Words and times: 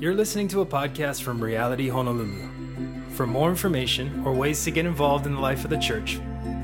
You're 0.00 0.14
listening 0.14 0.48
to 0.48 0.62
a 0.62 0.66
podcast 0.66 1.20
from 1.20 1.44
Reality 1.44 1.90
Honolulu. 1.90 2.48
For 3.10 3.26
more 3.26 3.50
information 3.50 4.22
or 4.24 4.32
ways 4.32 4.64
to 4.64 4.70
get 4.70 4.86
involved 4.86 5.26
in 5.26 5.34
the 5.34 5.40
life 5.40 5.62
of 5.62 5.68
the 5.68 5.76
church, 5.76 6.14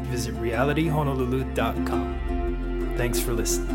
visit 0.05 0.35
realityhonolulu.com. 0.37 2.95
Thanks 2.97 3.21
for 3.21 3.35
listening. 3.35 3.69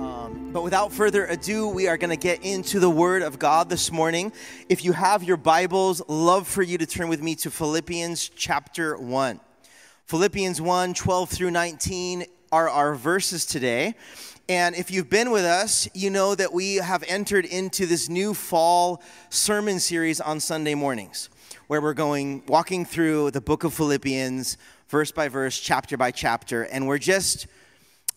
Um, 0.00 0.50
But 0.52 0.64
without 0.64 0.92
further 0.92 1.26
ado, 1.26 1.68
we 1.68 1.86
are 1.86 1.96
going 1.96 2.10
to 2.10 2.16
get 2.16 2.44
into 2.44 2.80
the 2.80 2.90
Word 2.90 3.22
of 3.22 3.38
God 3.38 3.70
this 3.70 3.92
morning. 3.92 4.32
If 4.68 4.84
you 4.84 4.94
have 4.94 5.22
your 5.22 5.36
Bibles, 5.36 6.02
love 6.08 6.48
for 6.48 6.64
you 6.64 6.76
to 6.76 6.86
turn 6.86 7.08
with 7.08 7.22
me 7.22 7.36
to 7.36 7.52
Philippians 7.52 8.30
chapter 8.30 8.98
1. 8.98 9.38
Philippians 10.06 10.60
1 10.60 10.92
12 10.92 11.30
through 11.30 11.52
19 11.52 12.24
are 12.52 12.68
our 12.68 12.94
verses 12.94 13.46
today. 13.46 13.94
And 14.48 14.74
if 14.74 14.90
you've 14.90 15.08
been 15.08 15.30
with 15.30 15.44
us, 15.44 15.88
you 15.94 16.10
know 16.10 16.34
that 16.34 16.52
we 16.52 16.76
have 16.76 17.04
entered 17.06 17.44
into 17.44 17.86
this 17.86 18.08
new 18.08 18.34
fall 18.34 19.02
sermon 19.28 19.78
series 19.78 20.20
on 20.20 20.40
Sunday 20.40 20.74
mornings, 20.74 21.28
where 21.68 21.80
we're 21.80 21.94
going 21.94 22.42
walking 22.48 22.84
through 22.84 23.30
the 23.30 23.40
book 23.40 23.62
of 23.62 23.72
Philippians, 23.72 24.56
verse 24.88 25.12
by 25.12 25.28
verse, 25.28 25.60
chapter 25.60 25.96
by 25.96 26.10
chapter, 26.10 26.64
and 26.64 26.88
we're 26.88 26.98
just 26.98 27.46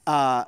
uh, 0.07 0.45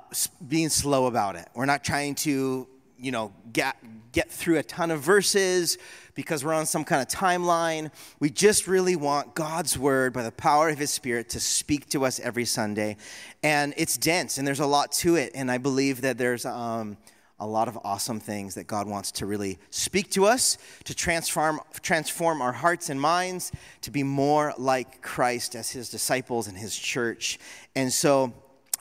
being 0.48 0.70
slow 0.70 1.06
about 1.06 1.36
it. 1.36 1.48
We're 1.54 1.66
not 1.66 1.84
trying 1.84 2.16
to, 2.16 2.68
you 2.98 3.12
know, 3.12 3.34
get 3.54 3.78
get 4.12 4.32
through 4.32 4.58
a 4.58 4.64
ton 4.64 4.90
of 4.90 5.02
verses 5.02 5.78
because 6.16 6.44
we're 6.44 6.54
on 6.54 6.66
some 6.66 6.84
kind 6.84 7.02
of 7.02 7.08
timeline. 7.08 7.92
We 8.20 8.30
just 8.30 8.68
really 8.68 8.96
want 8.96 9.36
God's 9.36 9.78
word 9.78 10.14
by 10.14 10.24
the 10.24 10.32
power 10.32 10.70
of 10.70 10.80
His 10.80 10.90
Spirit 10.90 11.30
to 11.30 11.40
speak 11.40 11.90
to 11.90 12.06
us 12.06 12.20
every 12.20 12.46
Sunday, 12.46 12.98
and 13.44 13.74
it's 13.78 13.98
dense 13.98 14.38
and 14.38 14.48
there's 14.48 14.60
a 14.60 14.66
lot 14.66 14.92
to 14.94 15.16
it. 15.16 15.32
And 15.36 15.52
I 15.52 15.60
believe 15.60 16.02
that 16.02 16.18
there's. 16.18 16.46
Um, 16.46 16.98
a 17.40 17.46
lot 17.46 17.68
of 17.68 17.78
awesome 17.84 18.20
things 18.20 18.56
that 18.56 18.66
God 18.66 18.88
wants 18.88 19.12
to 19.14 19.26
really 19.26 19.60
speak 19.70 20.10
to 20.12 20.26
us, 20.26 20.58
to 20.86 20.96
transform, 20.96 21.60
transform 21.82 22.42
our 22.42 22.54
hearts 22.54 22.90
and 22.90 23.00
minds, 23.00 23.52
to 23.82 23.92
be 23.92 24.04
more 24.04 24.54
like 24.58 25.02
Christ 25.02 25.54
as 25.56 25.70
his 25.70 25.90
disciples 25.90 26.48
and 26.48 26.58
his 26.58 26.78
church. 26.78 27.38
And 27.76 27.92
so 27.92 28.34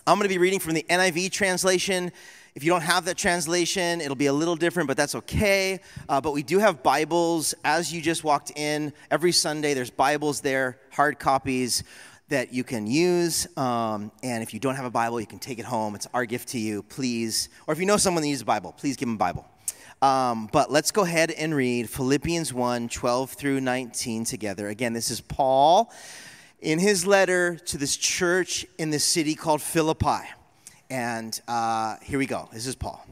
I'm 0.07 0.19
going 0.19 0.29
to 0.29 0.35
be 0.35 0.39
reading 0.39 0.61
from 0.61 0.75
the 0.75 0.87
NIV 0.89 1.33
translation. 1.33 2.13
If 2.55 2.63
you 2.63 2.71
don't 2.71 2.83
have 2.83 3.07
that 3.07 3.19
translation, 3.19 4.01
it'll 4.01 4.15
be 4.15 4.27
a 4.27 4.33
little 4.33 4.55
different, 4.55 4.87
but 4.87 4.97
that's 4.97 5.17
okay. 5.17 5.81
Uh, 6.09 6.21
but 6.21 6.33
we 6.33 6.45
do 6.45 6.61
have 6.61 6.85
Bibles. 6.85 7.53
As 7.65 7.93
you 7.93 8.01
just 8.01 8.23
walked 8.23 8.53
in, 8.55 8.93
every 9.11 9.33
Sunday 9.33 9.75
there's 9.75 9.91
Bibles 9.91 10.41
there, 10.41 10.79
hard 10.93 11.19
copies 11.19 11.83
that 12.29 12.53
you 12.53 12.63
can 12.63 12.87
use. 12.87 13.49
Um, 13.59 14.13
and 14.23 14.41
if 14.41 14.55
you 14.55 14.61
don't 14.61 14.77
have 14.77 14.85
a 14.85 14.91
Bible, 14.91 15.21
you 15.21 15.27
can 15.27 15.41
take 15.41 15.59
it 15.59 15.65
home. 15.65 15.97
It's 15.97 16.07
our 16.15 16.25
gift 16.25 16.51
to 16.51 16.61
you, 16.61 16.85
please. 16.85 17.49
Or 17.67 17.75
if 17.75 17.81
you 17.81 17.87
know 17.87 17.97
someone 17.97 18.23
that 18.23 18.29
needs 18.29 18.43
a 18.43 18.45
Bible, 18.45 18.71
please 18.71 18.97
give 18.97 19.09
them 19.09 19.17
a 19.17 19.19
Bible. 19.19 19.45
Um, 20.01 20.49
but 20.53 20.71
let's 20.71 20.93
go 20.93 21.03
ahead 21.03 21.33
and 21.33 21.57
read 21.57 21.91
Philippians 21.91 22.55
1 22.55 22.89
12 22.89 23.33
through 23.33 23.63
19 23.63 24.25
together. 24.25 24.69
Again, 24.69 24.93
this 24.93 25.11
is 25.11 25.21
Paul 25.21 25.93
in 26.61 26.79
his 26.79 27.05
letter 27.05 27.57
to 27.57 27.79
this 27.79 27.97
church 27.97 28.65
in 28.79 28.91
this 28.91 29.03
city 29.03 29.35
called 29.35 29.61
Philippi. 29.61 30.23
And 30.91 31.41
uh, 31.49 31.97
here 32.03 32.19
we 32.19 32.27
go. 32.27 32.49
This 32.53 32.67
is 32.67 32.75
Paul. 32.75 33.05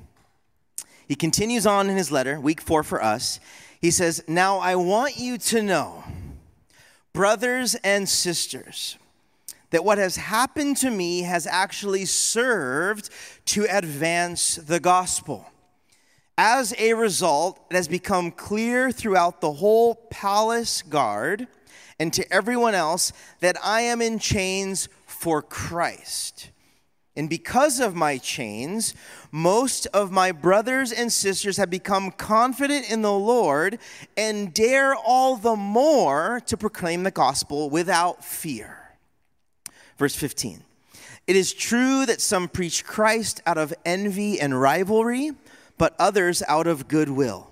He 1.09 1.15
continues 1.15 1.67
on 1.67 1.91
in 1.91 1.97
his 1.97 2.11
letter, 2.11 2.41
week 2.41 2.61
four 2.61 2.83
for 2.83 3.03
us. 3.03 3.41
He 3.81 3.91
says, 3.91 4.23
Now 4.29 4.59
I 4.59 4.77
want 4.77 5.17
you 5.17 5.37
to 5.39 5.63
know, 5.63 6.05
brothers 7.13 7.75
and 7.83 8.09
sisters, 8.09 8.97
that 9.71 9.85
what 9.85 9.99
has 9.99 10.17
happened 10.17 10.77
to 10.79 10.91
me 10.91 11.23
has 11.23 11.47
actually 11.47 12.05
served 12.05 13.11
to 13.47 13.67
advance 13.69 14.57
the 14.57 14.79
gospel. 14.79 15.47
As 16.39 16.75
a 16.79 16.95
result, 16.95 17.61
it 17.71 17.75
has 17.75 17.89
become 17.89 18.31
clear 18.31 18.91
throughout 18.91 19.41
the 19.41 19.53
whole 19.53 19.95
palace 20.11 20.83
guard 20.83 21.47
and 21.99 22.13
to 22.13 22.33
everyone 22.33 22.75
else 22.75 23.13
that 23.41 23.57
I 23.63 23.83
am 23.83 24.01
in 24.01 24.19
chains 24.19 24.89
for 25.07 25.43
Christ. 25.43 26.52
And 27.15 27.29
because 27.29 27.79
of 27.79 27.95
my 27.95 28.17
chains, 28.17 28.95
most 29.31 29.87
of 29.89 30.11
my 30.11 30.33
brothers 30.33 30.93
and 30.93 31.13
sisters 31.13 31.59
have 31.59 31.69
become 31.69 32.11
confident 32.11 32.91
in 32.91 33.03
the 33.03 33.13
Lord 33.13 33.79
and 34.17 34.55
dare 34.55 34.95
all 34.95 35.37
the 35.37 35.57
more 35.57 36.41
to 36.47 36.57
proclaim 36.57 37.03
the 37.03 37.11
gospel 37.11 37.69
without 37.69 38.25
fear. 38.25 38.97
Verse 39.99 40.15
15 40.15 40.63
It 41.27 41.37
is 41.37 41.53
true 41.53 42.07
that 42.07 42.23
some 42.23 42.49
preach 42.49 42.85
Christ 42.85 43.43
out 43.45 43.59
of 43.59 43.75
envy 43.85 44.41
and 44.41 44.59
rivalry, 44.59 45.33
but 45.77 45.95
others 45.99 46.43
out 46.49 46.67
of 46.67 46.89
goodwill. 46.89 47.52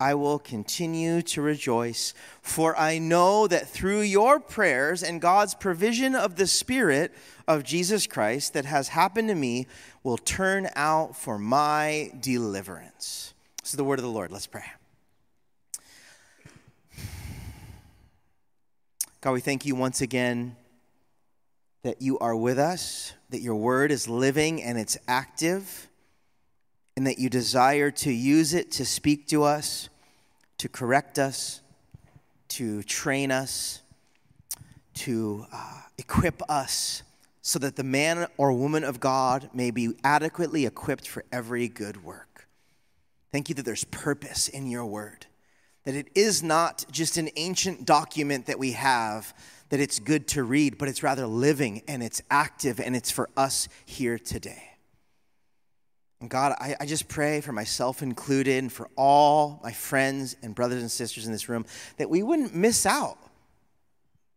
I 0.00 0.14
will 0.14 0.38
continue 0.38 1.20
to 1.22 1.42
rejoice, 1.42 2.14
for 2.40 2.74
I 2.76 2.98
know 2.98 3.46
that 3.46 3.68
through 3.68 4.00
your 4.00 4.40
prayers 4.40 5.02
and 5.02 5.20
God's 5.20 5.54
provision 5.54 6.14
of 6.14 6.36
the 6.36 6.46
Spirit 6.46 7.12
of 7.46 7.64
Jesus 7.64 8.06
Christ 8.06 8.54
that 8.54 8.64
has 8.64 8.88
happened 8.88 9.28
to 9.28 9.34
me 9.34 9.66
will 10.02 10.16
turn 10.16 10.68
out 10.74 11.14
for 11.14 11.38
my 11.38 12.10
deliverance. 12.18 13.34
This 13.60 13.72
is 13.72 13.76
the 13.76 13.84
word 13.84 13.98
of 13.98 14.04
the 14.04 14.10
Lord. 14.10 14.32
Let's 14.32 14.46
pray. 14.46 14.64
God, 19.20 19.32
we 19.32 19.40
thank 19.40 19.66
you 19.66 19.74
once 19.74 20.00
again 20.00 20.56
that 21.82 22.00
you 22.00 22.18
are 22.20 22.34
with 22.34 22.58
us, 22.58 23.12
that 23.28 23.42
your 23.42 23.56
word 23.56 23.92
is 23.92 24.08
living 24.08 24.62
and 24.62 24.78
it's 24.78 24.96
active, 25.06 25.89
and 26.96 27.06
that 27.06 27.18
you 27.18 27.28
desire 27.30 27.90
to 27.90 28.12
use 28.12 28.54
it 28.54 28.70
to 28.72 28.84
speak 28.84 29.28
to 29.28 29.42
us, 29.42 29.88
to 30.58 30.68
correct 30.68 31.18
us, 31.18 31.60
to 32.48 32.82
train 32.82 33.30
us, 33.30 33.80
to 34.94 35.46
uh, 35.52 35.80
equip 35.98 36.42
us, 36.50 37.02
so 37.42 37.58
that 37.58 37.76
the 37.76 37.84
man 37.84 38.26
or 38.36 38.52
woman 38.52 38.84
of 38.84 39.00
God 39.00 39.48
may 39.54 39.70
be 39.70 39.94
adequately 40.04 40.66
equipped 40.66 41.08
for 41.08 41.24
every 41.32 41.68
good 41.68 42.04
work. 42.04 42.46
Thank 43.32 43.48
you 43.48 43.54
that 43.54 43.64
there's 43.64 43.84
purpose 43.84 44.48
in 44.48 44.66
your 44.66 44.84
word 44.84 45.26
that 45.84 45.94
it 45.94 46.08
is 46.14 46.42
not 46.42 46.84
just 46.90 47.16
an 47.16 47.28
ancient 47.36 47.84
document 47.84 48.46
that 48.46 48.58
we 48.58 48.72
have 48.72 49.34
that 49.70 49.80
it's 49.80 49.98
good 49.98 50.26
to 50.28 50.42
read, 50.42 50.78
but 50.78 50.88
it's 50.88 51.02
rather 51.02 51.26
living 51.26 51.82
and 51.86 52.02
it's 52.02 52.20
active 52.30 52.80
and 52.80 52.96
it's 52.96 53.10
for 53.10 53.28
us 53.36 53.68
here 53.86 54.18
today. 54.18 54.69
God, 56.28 56.54
I, 56.60 56.76
I, 56.78 56.86
just 56.86 57.08
pray 57.08 57.40
for 57.40 57.52
myself 57.52 58.02
included 58.02 58.58
and 58.58 58.70
for 58.70 58.88
all 58.94 59.58
my 59.62 59.72
friends 59.72 60.36
and 60.42 60.54
brothers 60.54 60.82
and 60.82 60.90
sisters 60.90 61.24
in 61.24 61.32
this 61.32 61.48
room 61.48 61.64
that 61.96 62.10
we 62.10 62.22
wouldn't 62.22 62.54
miss 62.54 62.84
out. 62.84 63.16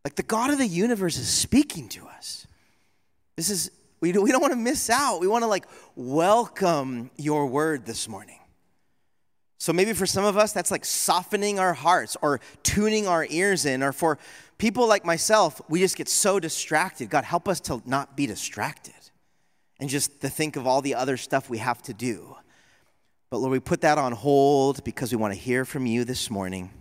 Like 0.05 0.15
the 0.15 0.23
God 0.23 0.49
of 0.49 0.59
the 0.59 0.65
universe 0.65 1.17
is 1.17 1.27
speaking 1.27 1.89
to 1.89 2.07
us. 2.07 2.47
This 3.35 3.49
is, 3.49 3.69
we, 3.99 4.13
we 4.13 4.31
don't 4.31 4.41
want 4.41 4.53
to 4.53 4.59
miss 4.59 4.89
out. 4.89 5.19
We 5.19 5.27
want 5.27 5.43
to 5.43 5.47
like 5.47 5.65
welcome 5.95 7.11
your 7.17 7.47
word 7.47 7.85
this 7.85 8.07
morning. 8.07 8.39
So 9.57 9.73
maybe 9.73 9.91
for 9.91 10.05
some 10.05 10.23
of 10.23 10.37
us, 10.37 10.53
that's 10.53 10.71
like 10.71 10.85
softening 10.85 11.59
our 11.59 11.73
hearts 11.73 12.15
or 12.21 12.39
tuning 12.63 13.07
our 13.07 13.27
ears 13.29 13.65
in. 13.65 13.83
Or 13.83 13.91
for 13.91 14.19
people 14.57 14.87
like 14.87 15.03
myself, 15.03 15.61
we 15.67 15.79
just 15.79 15.97
get 15.97 16.07
so 16.07 16.39
distracted. 16.39 17.09
God, 17.09 17.25
help 17.25 17.49
us 17.49 17.59
to 17.61 17.81
not 17.85 18.15
be 18.15 18.25
distracted 18.25 18.93
and 19.83 19.89
just 19.89 20.21
to 20.21 20.29
think 20.29 20.55
of 20.55 20.65
all 20.65 20.81
the 20.81 20.95
other 20.95 21.17
stuff 21.17 21.49
we 21.49 21.57
have 21.57 21.81
to 21.83 21.93
do. 21.93 22.37
But 23.29 23.39
Lord, 23.39 23.51
we 23.51 23.59
put 23.59 23.81
that 23.81 23.97
on 23.97 24.13
hold 24.13 24.81
because 24.85 25.11
we 25.11 25.17
want 25.17 25.33
to 25.33 25.37
hear 25.37 25.65
from 25.65 25.85
you 25.85 26.05
this 26.05 26.29
morning. 26.29 26.71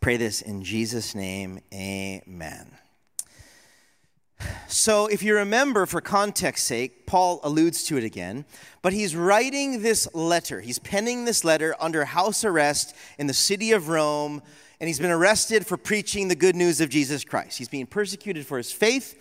Pray 0.00 0.16
this 0.16 0.42
in 0.42 0.64
Jesus' 0.64 1.14
name, 1.14 1.60
amen. 1.72 2.76
So, 4.66 5.06
if 5.06 5.22
you 5.22 5.36
remember, 5.36 5.86
for 5.86 6.00
context 6.00 6.64
sake, 6.64 7.06
Paul 7.06 7.38
alludes 7.44 7.84
to 7.84 7.96
it 7.96 8.02
again, 8.02 8.44
but 8.82 8.92
he's 8.92 9.14
writing 9.14 9.82
this 9.82 10.12
letter. 10.12 10.60
He's 10.60 10.80
penning 10.80 11.26
this 11.26 11.44
letter 11.44 11.76
under 11.78 12.04
house 12.06 12.44
arrest 12.44 12.92
in 13.20 13.28
the 13.28 13.34
city 13.34 13.70
of 13.70 13.88
Rome, 13.88 14.42
and 14.80 14.88
he's 14.88 14.98
been 14.98 15.12
arrested 15.12 15.64
for 15.64 15.76
preaching 15.76 16.26
the 16.26 16.34
good 16.34 16.56
news 16.56 16.80
of 16.80 16.88
Jesus 16.88 17.22
Christ. 17.22 17.58
He's 17.58 17.68
being 17.68 17.86
persecuted 17.86 18.46
for 18.46 18.56
his 18.56 18.72
faith. 18.72 19.16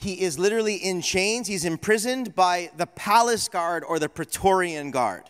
He 0.00 0.22
is 0.22 0.38
literally 0.38 0.76
in 0.76 1.02
chains. 1.02 1.46
He's 1.46 1.66
imprisoned 1.66 2.34
by 2.34 2.70
the 2.76 2.86
palace 2.86 3.48
guard 3.48 3.84
or 3.86 3.98
the 3.98 4.08
Praetorian 4.08 4.90
guard. 4.90 5.24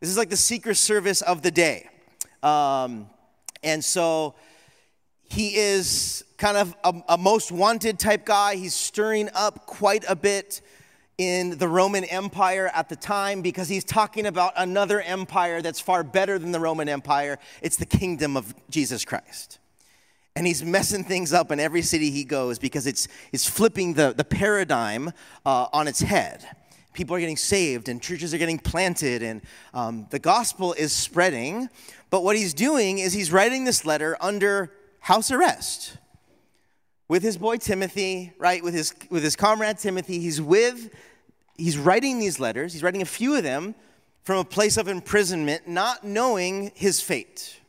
This 0.00 0.08
is 0.08 0.16
like 0.16 0.30
the 0.30 0.36
secret 0.38 0.76
service 0.76 1.20
of 1.20 1.42
the 1.42 1.50
day. 1.50 1.88
Um, 2.42 3.10
and 3.62 3.84
so 3.84 4.34
he 5.24 5.56
is 5.56 6.24
kind 6.38 6.56
of 6.56 6.74
a, 6.82 6.94
a, 7.10 7.18
most 7.18 7.52
wanted 7.52 7.98
type 7.98 8.24
guy. 8.24 8.56
He's 8.56 8.74
stirring 8.74 9.28
up 9.34 9.66
quite 9.66 10.04
a 10.08 10.16
bit 10.16 10.62
in 11.18 11.58
the 11.58 11.68
Roman 11.68 12.04
Empire 12.04 12.70
at 12.74 12.88
the 12.88 12.96
time 12.96 13.42
because 13.42 13.68
he's 13.68 13.84
talking 13.84 14.26
about 14.26 14.52
another 14.56 15.00
empire 15.00 15.60
that's 15.60 15.80
far 15.80 16.04
better 16.04 16.38
than 16.38 16.52
the 16.52 16.60
Roman 16.60 16.88
Empire. 16.88 17.38
It's 17.60 17.76
the 17.76 17.86
kingdom 17.86 18.36
of 18.36 18.54
Jesus 18.70 19.04
Christ. 19.04 19.58
And 20.36 20.46
he's 20.46 20.62
messing 20.62 21.02
things 21.02 21.32
up 21.32 21.50
in 21.50 21.58
every 21.58 21.80
city 21.80 22.10
he 22.10 22.22
goes 22.22 22.58
because 22.58 22.86
it's, 22.86 23.08
it's 23.32 23.48
flipping 23.48 23.94
the, 23.94 24.12
the 24.14 24.22
paradigm 24.22 25.08
uh, 25.46 25.66
on 25.72 25.88
its 25.88 26.00
head. 26.00 26.46
People 26.92 27.16
are 27.16 27.20
getting 27.20 27.38
saved 27.38 27.88
and 27.88 28.02
churches 28.02 28.34
are 28.34 28.38
getting 28.38 28.58
planted 28.58 29.22
and 29.22 29.40
um, 29.72 30.06
the 30.10 30.18
gospel 30.18 30.74
is 30.74 30.92
spreading. 30.92 31.70
But 32.10 32.22
what 32.22 32.36
he's 32.36 32.52
doing 32.52 32.98
is 32.98 33.14
he's 33.14 33.32
writing 33.32 33.64
this 33.64 33.86
letter 33.86 34.14
under 34.20 34.72
house 35.00 35.30
arrest 35.30 35.96
with 37.08 37.22
his 37.22 37.38
boy 37.38 37.56
Timothy, 37.56 38.34
right? 38.38 38.62
With 38.62 38.74
his, 38.74 38.94
with 39.08 39.22
his 39.22 39.36
comrade 39.36 39.78
Timothy. 39.78 40.18
He's 40.18 40.40
with, 40.40 40.90
he's 41.56 41.78
writing 41.78 42.18
these 42.18 42.38
letters. 42.38 42.74
He's 42.74 42.82
writing 42.82 43.02
a 43.02 43.06
few 43.06 43.36
of 43.36 43.42
them 43.42 43.74
from 44.22 44.38
a 44.38 44.44
place 44.44 44.76
of 44.76 44.88
imprisonment, 44.88 45.66
not 45.66 46.04
knowing 46.04 46.72
his 46.74 47.00
fate. 47.00 47.60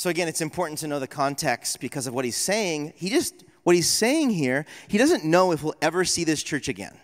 So 0.00 0.08
again, 0.08 0.28
it's 0.28 0.40
important 0.40 0.78
to 0.78 0.86
know 0.86 0.98
the 0.98 1.06
context 1.06 1.78
because 1.78 2.06
of 2.06 2.14
what 2.14 2.24
he's 2.24 2.34
saying. 2.34 2.94
He 2.96 3.10
just, 3.10 3.44
what 3.64 3.76
he's 3.76 3.90
saying 3.90 4.30
here, 4.30 4.64
he 4.88 4.96
doesn't 4.96 5.26
know 5.26 5.52
if 5.52 5.62
we'll 5.62 5.74
ever 5.82 6.06
see 6.06 6.24
this 6.24 6.42
church 6.42 6.68
again. 6.68 6.96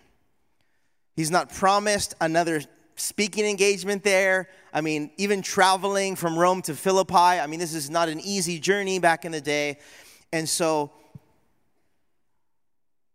He's 1.15 1.29
not 1.29 1.53
promised 1.53 2.15
another 2.19 2.63
speaking 2.95 3.45
engagement 3.45 4.03
there. 4.03 4.49
I 4.73 4.81
mean, 4.81 5.11
even 5.17 5.43
traveling 5.43 6.15
from 6.15 6.39
Rome 6.39 6.63
to 6.63 6.73
Philippi. 6.73 7.13
I 7.13 7.45
mean, 7.45 7.59
this 7.59 7.75
is 7.75 7.91
not 7.91 8.09
an 8.09 8.19
easy 8.19 8.57
journey 8.57 8.97
back 8.97 9.25
in 9.25 9.31
the 9.31 9.41
day. 9.41 9.77
And 10.33 10.49
so, 10.49 10.91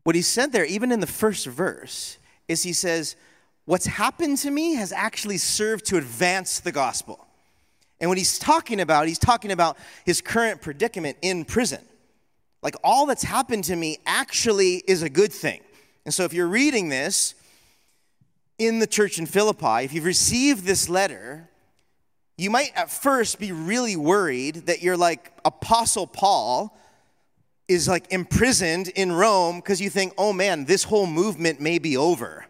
what 0.05 0.15
he 0.15 0.23
said 0.23 0.53
there, 0.53 0.65
even 0.65 0.93
in 0.93 1.01
the 1.01 1.09
first 1.09 1.45
verse, 1.45 2.19
is 2.47 2.63
he 2.63 2.73
says, 2.73 3.17
What's 3.65 3.87
happened 3.87 4.39
to 4.39 4.51
me 4.53 4.75
has 4.75 4.93
actually 4.93 5.39
served 5.39 5.87
to 5.87 5.97
advance 5.97 6.61
the 6.61 6.71
gospel. 6.71 7.27
And 8.03 8.09
what 8.09 8.19
he's 8.19 8.37
talking 8.37 8.81
about, 8.81 9.07
he's 9.07 9.19
talking 9.19 9.53
about 9.53 9.79
his 10.05 10.21
current 10.21 10.61
predicament 10.61 11.17
in 11.23 11.45
prison. 11.45 11.81
Like 12.61 12.75
all 12.83 13.07
that's 13.07 13.23
happened 13.23 13.63
to 13.65 13.77
me 13.77 13.99
actually 14.05 14.83
is 14.89 15.03
a 15.03 15.09
good 15.09 15.33
thing. 15.33 15.61
And 16.05 16.13
so 16.13 16.25
if 16.25 16.33
you're 16.33 16.49
reading 16.49 16.89
this 16.89 17.37
in 18.59 18.81
the 18.81 18.89
church 18.89 19.19
in 19.19 19.27
Philippi, 19.27 19.85
if 19.85 19.93
you've 19.93 20.05
received 20.05 20.65
this 20.65 20.89
letter, 20.89 21.49
you 22.37 22.51
might 22.51 22.73
at 22.75 22.91
first 22.91 23.39
be 23.39 23.53
really 23.53 23.95
worried 23.95 24.67
that 24.67 24.83
you're 24.83 24.97
like 24.97 25.33
Apostle 25.45 26.09
Paul 26.09 26.77
is 27.69 27.87
like 27.87 28.13
imprisoned 28.13 28.89
in 28.89 29.13
Rome 29.13 29.61
because 29.61 29.81
you 29.81 29.91
think, 29.91 30.13
oh 30.19 30.33
man, 30.33 30.65
this 30.65 30.83
whole 30.83 31.07
movement 31.07 31.61
may 31.61 31.79
be 31.79 31.97
over. 31.97 32.47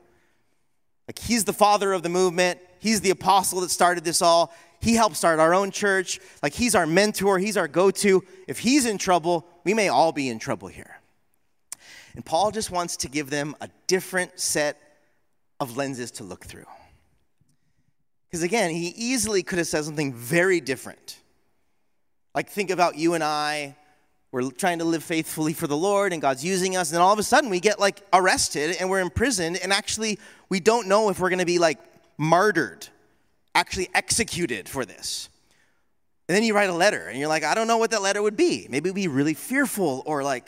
Like 1.06 1.18
he's 1.18 1.44
the 1.44 1.52
father 1.52 1.92
of 1.92 2.02
the 2.02 2.08
movement, 2.08 2.58
he's 2.78 3.02
the 3.02 3.10
apostle 3.10 3.60
that 3.60 3.70
started 3.70 4.02
this 4.02 4.22
all. 4.22 4.50
He 4.82 4.96
helped 4.96 5.16
start 5.16 5.38
our 5.38 5.54
own 5.54 5.70
church. 5.70 6.18
Like 6.42 6.52
he's 6.52 6.74
our 6.74 6.86
mentor, 6.86 7.38
he's 7.38 7.56
our 7.56 7.68
go 7.68 7.92
to. 7.92 8.24
If 8.48 8.58
he's 8.58 8.84
in 8.84 8.98
trouble, 8.98 9.46
we 9.64 9.74
may 9.74 9.88
all 9.88 10.10
be 10.10 10.28
in 10.28 10.40
trouble 10.40 10.66
here. 10.66 11.00
And 12.14 12.24
Paul 12.24 12.50
just 12.50 12.70
wants 12.70 12.96
to 12.98 13.08
give 13.08 13.30
them 13.30 13.54
a 13.60 13.70
different 13.86 14.40
set 14.40 14.76
of 15.60 15.76
lenses 15.76 16.10
to 16.12 16.24
look 16.24 16.44
through. 16.44 16.66
Because 18.28 18.42
again, 18.42 18.70
he 18.70 18.88
easily 18.88 19.44
could 19.44 19.58
have 19.58 19.68
said 19.68 19.84
something 19.84 20.12
very 20.12 20.60
different. 20.60 21.20
Like, 22.34 22.50
think 22.50 22.70
about 22.70 22.96
you 22.96 23.14
and 23.14 23.22
I. 23.22 23.76
We're 24.32 24.50
trying 24.50 24.80
to 24.80 24.84
live 24.84 25.04
faithfully 25.04 25.52
for 25.52 25.66
the 25.66 25.76
Lord, 25.76 26.12
and 26.12 26.20
God's 26.20 26.44
using 26.44 26.76
us. 26.76 26.88
And 26.90 26.96
then 26.96 27.02
all 27.02 27.12
of 27.12 27.18
a 27.18 27.22
sudden, 27.22 27.50
we 27.50 27.60
get 27.60 27.78
like 27.78 28.00
arrested 28.12 28.76
and 28.80 28.90
we're 28.90 29.00
imprisoned, 29.00 29.58
and 29.58 29.72
actually, 29.72 30.18
we 30.48 30.58
don't 30.58 30.88
know 30.88 31.08
if 31.08 31.20
we're 31.20 31.28
going 31.28 31.38
to 31.38 31.46
be 31.46 31.58
like 31.60 31.78
martyred 32.18 32.88
actually 33.54 33.88
executed 33.94 34.68
for 34.68 34.84
this. 34.84 35.28
And 36.28 36.36
then 36.36 36.44
you 36.44 36.54
write 36.54 36.70
a 36.70 36.74
letter 36.74 37.08
and 37.08 37.18
you're 37.18 37.28
like, 37.28 37.44
I 37.44 37.54
don't 37.54 37.66
know 37.66 37.78
what 37.78 37.90
that 37.90 38.02
letter 38.02 38.22
would 38.22 38.36
be. 38.36 38.66
Maybe 38.70 38.90
we'd 38.90 39.02
be 39.02 39.08
really 39.08 39.34
fearful 39.34 40.02
or 40.06 40.22
like, 40.22 40.46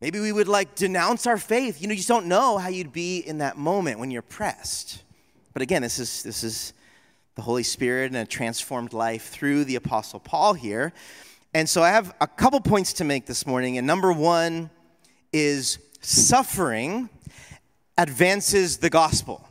maybe 0.00 0.20
we 0.20 0.32
would 0.32 0.48
like 0.48 0.74
denounce 0.74 1.26
our 1.26 1.38
faith. 1.38 1.82
You 1.82 1.88
know, 1.88 1.92
you 1.92 1.98
just 1.98 2.08
don't 2.08 2.26
know 2.26 2.56
how 2.56 2.68
you'd 2.68 2.92
be 2.92 3.18
in 3.18 3.38
that 3.38 3.58
moment 3.58 3.98
when 3.98 4.10
you're 4.10 4.22
pressed. 4.22 5.02
But 5.52 5.62
again, 5.62 5.82
this 5.82 5.98
is, 5.98 6.22
this 6.22 6.42
is 6.42 6.72
the 7.34 7.42
Holy 7.42 7.62
Spirit 7.62 8.06
and 8.06 8.16
a 8.16 8.24
transformed 8.24 8.92
life 8.92 9.28
through 9.28 9.64
the 9.64 9.76
Apostle 9.76 10.20
Paul 10.20 10.54
here. 10.54 10.92
And 11.52 11.68
so 11.68 11.82
I 11.82 11.90
have 11.90 12.14
a 12.20 12.26
couple 12.26 12.60
points 12.60 12.94
to 12.94 13.04
make 13.04 13.26
this 13.26 13.46
morning. 13.46 13.76
And 13.76 13.86
number 13.86 14.12
one 14.12 14.70
is 15.32 15.78
suffering 16.00 17.10
advances 17.98 18.78
the 18.78 18.88
gospel. 18.88 19.46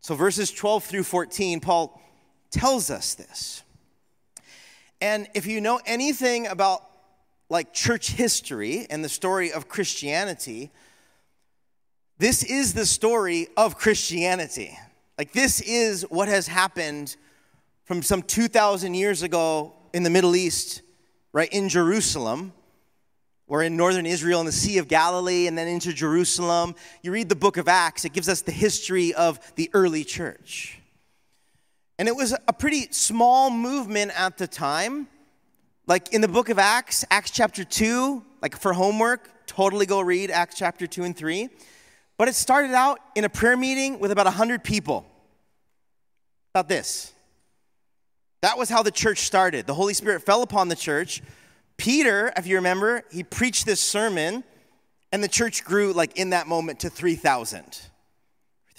So 0.00 0.14
verses 0.14 0.50
12 0.50 0.84
through 0.84 1.04
14, 1.04 1.60
Paul 1.60 2.01
tells 2.52 2.90
us 2.90 3.14
this. 3.14 3.62
And 5.00 5.26
if 5.34 5.46
you 5.46 5.60
know 5.60 5.80
anything 5.84 6.46
about 6.46 6.82
like 7.48 7.72
church 7.72 8.12
history 8.12 8.86
and 8.88 9.04
the 9.04 9.08
story 9.08 9.52
of 9.52 9.68
Christianity, 9.68 10.70
this 12.18 12.44
is 12.44 12.74
the 12.74 12.86
story 12.86 13.48
of 13.56 13.76
Christianity. 13.76 14.78
Like, 15.18 15.32
this 15.32 15.60
is 15.60 16.02
what 16.08 16.28
has 16.28 16.46
happened 16.46 17.16
from 17.84 18.02
some 18.02 18.22
2,000 18.22 18.94
years 18.94 19.22
ago 19.22 19.74
in 19.92 20.04
the 20.04 20.10
Middle 20.10 20.36
East, 20.36 20.82
right, 21.32 21.52
in 21.52 21.68
Jerusalem. 21.68 22.52
Or 23.48 23.62
in 23.62 23.76
northern 23.76 24.06
Israel 24.06 24.40
in 24.40 24.46
the 24.46 24.52
Sea 24.52 24.78
of 24.78 24.88
Galilee 24.88 25.46
and 25.46 25.58
then 25.58 25.68
into 25.68 25.92
Jerusalem. 25.92 26.74
You 27.02 27.12
read 27.12 27.28
the 27.28 27.36
book 27.36 27.58
of 27.58 27.68
Acts, 27.68 28.06
it 28.06 28.14
gives 28.14 28.26
us 28.26 28.40
the 28.40 28.52
history 28.52 29.12
of 29.12 29.38
the 29.56 29.68
early 29.74 30.04
church. 30.04 30.80
And 32.02 32.08
it 32.08 32.16
was 32.16 32.34
a 32.48 32.52
pretty 32.52 32.88
small 32.90 33.48
movement 33.48 34.10
at 34.18 34.36
the 34.36 34.48
time. 34.48 35.06
Like 35.86 36.12
in 36.12 36.20
the 36.20 36.26
book 36.26 36.48
of 36.48 36.58
Acts, 36.58 37.04
Acts 37.12 37.30
chapter 37.30 37.62
2, 37.62 38.24
like 38.42 38.56
for 38.56 38.72
homework, 38.72 39.46
totally 39.46 39.86
go 39.86 40.00
read 40.00 40.28
Acts 40.28 40.56
chapter 40.56 40.88
2 40.88 41.04
and 41.04 41.16
3. 41.16 41.48
But 42.18 42.26
it 42.26 42.34
started 42.34 42.72
out 42.72 42.98
in 43.14 43.22
a 43.22 43.28
prayer 43.28 43.56
meeting 43.56 44.00
with 44.00 44.10
about 44.10 44.26
100 44.26 44.64
people. 44.64 45.06
About 46.52 46.68
this. 46.68 47.12
That 48.40 48.58
was 48.58 48.68
how 48.68 48.82
the 48.82 48.90
church 48.90 49.20
started. 49.20 49.68
The 49.68 49.74
Holy 49.74 49.94
Spirit 49.94 50.24
fell 50.24 50.42
upon 50.42 50.66
the 50.66 50.74
church. 50.74 51.22
Peter, 51.76 52.32
if 52.36 52.48
you 52.48 52.56
remember, 52.56 53.04
he 53.12 53.22
preached 53.22 53.64
this 53.64 53.80
sermon, 53.80 54.42
and 55.12 55.22
the 55.22 55.28
church 55.28 55.62
grew 55.62 55.92
like 55.92 56.18
in 56.18 56.30
that 56.30 56.48
moment 56.48 56.80
to 56.80 56.90
3,000. 56.90 57.91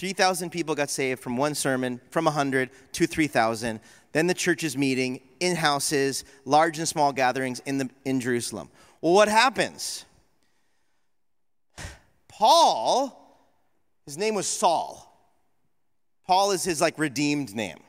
3,000 0.03 0.49
people 0.49 0.75
got 0.75 0.89
saved 0.89 1.21
from 1.21 1.37
one 1.37 1.55
sermon, 1.55 2.01
from 2.09 2.25
100 2.25 2.69
to 2.91 3.07
3,000. 3.07 3.79
Then 4.11 4.27
the 4.27 4.33
church 4.33 4.61
is 4.65 4.75
meeting 4.75 5.21
in 5.39 5.55
houses, 5.55 6.25
large 6.43 6.77
and 6.77 6.85
small 6.85 7.13
gatherings 7.13 7.61
in, 7.65 7.77
the, 7.77 7.89
in 8.03 8.19
Jerusalem. 8.19 8.69
Well, 8.99 9.13
what 9.13 9.29
happens? 9.29 10.03
Paul, 12.27 13.17
his 14.03 14.17
name 14.17 14.35
was 14.35 14.45
Saul. 14.45 15.09
Paul 16.27 16.51
is 16.51 16.65
his 16.65 16.81
like 16.81 16.99
redeemed 16.99 17.55
name. 17.55 17.79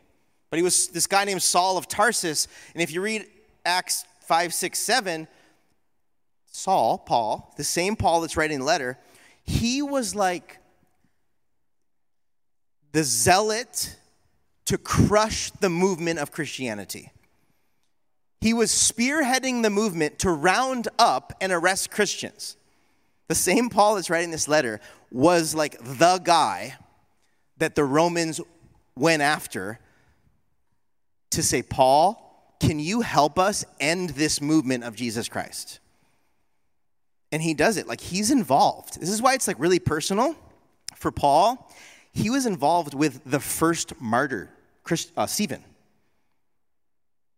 But 0.50 0.59
he 0.59 0.62
was 0.62 0.87
this 0.90 1.09
guy 1.09 1.25
named 1.25 1.42
Saul 1.42 1.76
of 1.76 1.88
Tarsus. 1.88 2.47
And 2.75 2.80
if 2.80 2.92
you 2.92 3.00
read 3.00 3.26
Acts 3.64 4.04
5, 4.21 4.54
6, 4.54 4.78
7, 4.78 5.26
Saul, 6.47 6.97
Paul, 6.97 7.52
the 7.56 7.64
same 7.64 7.97
Paul 7.97 8.21
that's 8.21 8.37
writing 8.37 8.61
the 8.61 8.64
letter, 8.64 9.00
he 9.42 9.83
was 9.83 10.14
like 10.14 10.61
the 12.94 13.02
zealot 13.02 13.96
to 14.66 14.78
crush 14.78 15.50
the 15.50 15.68
movement 15.68 16.20
of 16.20 16.30
Christianity. 16.30 17.10
He 18.40 18.54
was 18.54 18.70
spearheading 18.70 19.64
the 19.64 19.70
movement 19.70 20.20
to 20.20 20.30
round 20.30 20.86
up 20.96 21.32
and 21.40 21.52
arrest 21.52 21.90
Christians. 21.90 22.56
The 23.26 23.34
same 23.34 23.68
Paul 23.68 23.96
that's 23.96 24.10
writing 24.10 24.30
this 24.30 24.46
letter 24.46 24.80
was 25.10 25.56
like 25.56 25.76
the 25.80 26.20
guy 26.22 26.76
that 27.56 27.74
the 27.74 27.82
Romans 27.82 28.40
went 28.96 29.22
after 29.22 29.80
to 31.30 31.42
say, 31.42 31.62
Paul, 31.62 32.54
can 32.60 32.78
you 32.78 33.00
help 33.00 33.40
us 33.40 33.64
end 33.80 34.10
this 34.10 34.40
movement 34.40 34.84
of 34.84 34.94
Jesus 34.94 35.28
Christ? 35.28 35.80
And 37.32 37.42
he 37.42 37.54
does 37.54 37.76
it. 37.76 37.88
Like 37.88 38.00
he's 38.00 38.30
involved. 38.30 39.00
This 39.00 39.10
is 39.10 39.20
why 39.20 39.34
it's 39.34 39.48
like 39.48 39.58
really 39.58 39.80
personal 39.80 40.36
for 40.94 41.10
Paul 41.10 41.68
he 42.14 42.30
was 42.30 42.47
involved 42.47 42.94
with 42.94 43.21
the 43.25 43.40
first 43.40 44.00
martyr, 44.00 44.49
Christ, 44.83 45.12
uh, 45.16 45.26
Stephen. 45.26 45.62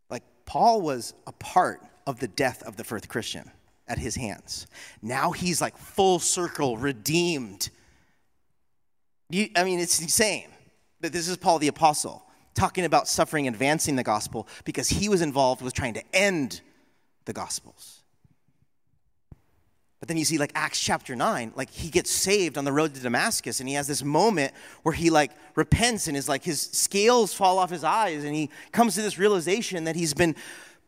Like, 0.08 0.22
Paul 0.44 0.82
was 0.82 1.14
a 1.26 1.32
part 1.32 1.80
of 2.06 2.20
the 2.20 2.28
death 2.28 2.62
of 2.62 2.76
the 2.76 2.84
first 2.84 3.08
Christian. 3.08 3.50
at 3.88 3.98
his 3.98 4.16
hands. 4.16 4.66
Now 5.02 5.30
he's 5.30 5.60
like 5.60 5.76
full 5.76 6.18
circle, 6.18 6.76
redeemed. 6.76 7.70
You, 9.30 9.48
I 9.56 9.64
mean, 9.64 9.80
it's 9.80 10.00
insane. 10.00 10.48
But 11.00 11.12
this 11.12 11.28
is 11.28 11.36
Paul 11.36 11.58
the 11.58 11.68
Apostle 11.68 12.22
talking 12.54 12.84
about 12.84 13.06
suffering, 13.06 13.46
advancing 13.46 13.96
the 13.96 14.02
gospel, 14.02 14.48
because 14.64 14.88
he 14.88 15.08
was 15.08 15.20
involved 15.20 15.60
with 15.60 15.74
trying 15.74 15.94
to 15.94 16.02
end 16.14 16.62
the 17.26 17.32
gospels. 17.32 17.95
But 19.98 20.08
then 20.08 20.16
you 20.18 20.24
see, 20.24 20.36
like 20.36 20.52
Acts 20.54 20.78
chapter 20.78 21.16
9, 21.16 21.52
like 21.56 21.70
he 21.70 21.88
gets 21.88 22.10
saved 22.10 22.58
on 22.58 22.64
the 22.64 22.72
road 22.72 22.94
to 22.94 23.00
Damascus, 23.00 23.60
and 23.60 23.68
he 23.68 23.74
has 23.76 23.86
this 23.86 24.04
moment 24.04 24.52
where 24.82 24.94
he 24.94 25.08
like 25.08 25.32
repents 25.54 26.06
and 26.06 26.16
is 26.16 26.28
like 26.28 26.44
his 26.44 26.60
scales 26.60 27.32
fall 27.32 27.58
off 27.58 27.70
his 27.70 27.82
eyes, 27.82 28.24
and 28.24 28.34
he 28.34 28.50
comes 28.72 28.94
to 28.96 29.02
this 29.02 29.18
realization 29.18 29.84
that 29.84 29.96
he's 29.96 30.12
been 30.12 30.36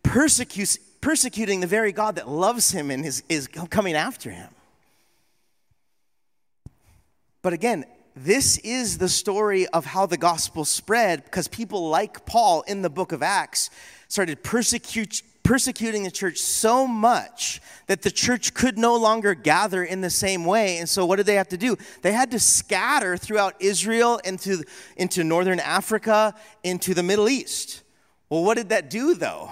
persecuting 0.02 1.60
the 1.60 1.66
very 1.66 1.92
God 1.92 2.16
that 2.16 2.28
loves 2.28 2.70
him 2.70 2.90
and 2.90 3.04
is, 3.04 3.22
is 3.28 3.46
coming 3.46 3.94
after 3.94 4.30
him. 4.30 4.50
But 7.40 7.52
again, 7.52 7.86
this 8.14 8.58
is 8.58 8.98
the 8.98 9.08
story 9.08 9.66
of 9.68 9.86
how 9.86 10.06
the 10.06 10.16
gospel 10.16 10.64
spread 10.64 11.24
because 11.24 11.46
people 11.46 11.88
like 11.88 12.26
Paul 12.26 12.62
in 12.62 12.82
the 12.82 12.90
book 12.90 13.12
of 13.12 13.22
Acts 13.22 13.70
started 14.08 14.42
persecute, 14.42 15.22
persecuting 15.48 16.02
the 16.02 16.10
church 16.10 16.36
so 16.36 16.86
much 16.86 17.62
that 17.86 18.02
the 18.02 18.10
church 18.10 18.52
could 18.52 18.76
no 18.76 18.94
longer 18.94 19.34
gather 19.34 19.82
in 19.82 20.02
the 20.02 20.10
same 20.10 20.44
way. 20.44 20.76
And 20.76 20.86
so, 20.86 21.06
what 21.06 21.16
did 21.16 21.24
they 21.24 21.36
have 21.36 21.48
to 21.48 21.56
do? 21.56 21.74
They 22.02 22.12
had 22.12 22.30
to 22.32 22.38
scatter 22.38 23.16
throughout 23.16 23.54
Israel, 23.58 24.20
into, 24.26 24.62
into 24.98 25.24
northern 25.24 25.58
Africa, 25.58 26.34
into 26.62 26.92
the 26.92 27.02
Middle 27.02 27.30
East. 27.30 27.82
Well, 28.28 28.44
what 28.44 28.58
did 28.58 28.68
that 28.68 28.90
do 28.90 29.14
though? 29.14 29.50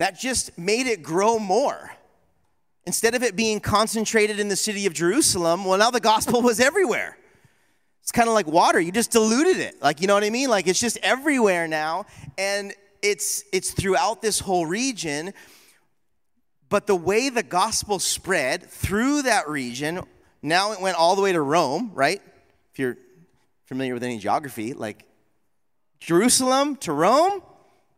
That 0.00 0.20
just 0.20 0.58
made 0.58 0.86
it 0.86 1.02
grow 1.02 1.38
more. 1.38 1.90
Instead 2.84 3.14
of 3.14 3.22
it 3.22 3.34
being 3.34 3.60
concentrated 3.60 4.38
in 4.38 4.48
the 4.48 4.56
city 4.56 4.84
of 4.84 4.92
Jerusalem, 4.92 5.64
well, 5.64 5.78
now 5.78 5.90
the 5.90 5.98
gospel 5.98 6.42
was 6.42 6.60
everywhere. 6.60 7.16
It's 8.02 8.12
kind 8.12 8.28
of 8.28 8.34
like 8.34 8.46
water. 8.46 8.78
You 8.78 8.92
just 8.92 9.12
diluted 9.12 9.56
it. 9.56 9.80
Like, 9.80 10.02
you 10.02 10.08
know 10.08 10.12
what 10.12 10.24
I 10.24 10.28
mean? 10.28 10.50
Like, 10.50 10.66
it's 10.66 10.78
just 10.78 10.98
everywhere 10.98 11.66
now. 11.66 12.04
And 12.36 12.74
it's, 13.04 13.44
it's 13.52 13.70
throughout 13.70 14.22
this 14.22 14.40
whole 14.40 14.64
region. 14.64 15.34
But 16.70 16.86
the 16.86 16.96
way 16.96 17.28
the 17.28 17.42
gospel 17.42 17.98
spread 17.98 18.64
through 18.64 19.22
that 19.22 19.48
region, 19.48 20.00
now 20.42 20.72
it 20.72 20.80
went 20.80 20.96
all 20.96 21.14
the 21.14 21.22
way 21.22 21.32
to 21.32 21.40
Rome, 21.40 21.90
right? 21.94 22.22
If 22.72 22.78
you're 22.78 22.96
familiar 23.66 23.92
with 23.92 24.02
any 24.02 24.18
geography, 24.18 24.72
like 24.72 25.04
Jerusalem 26.00 26.76
to 26.76 26.92
Rome, 26.92 27.42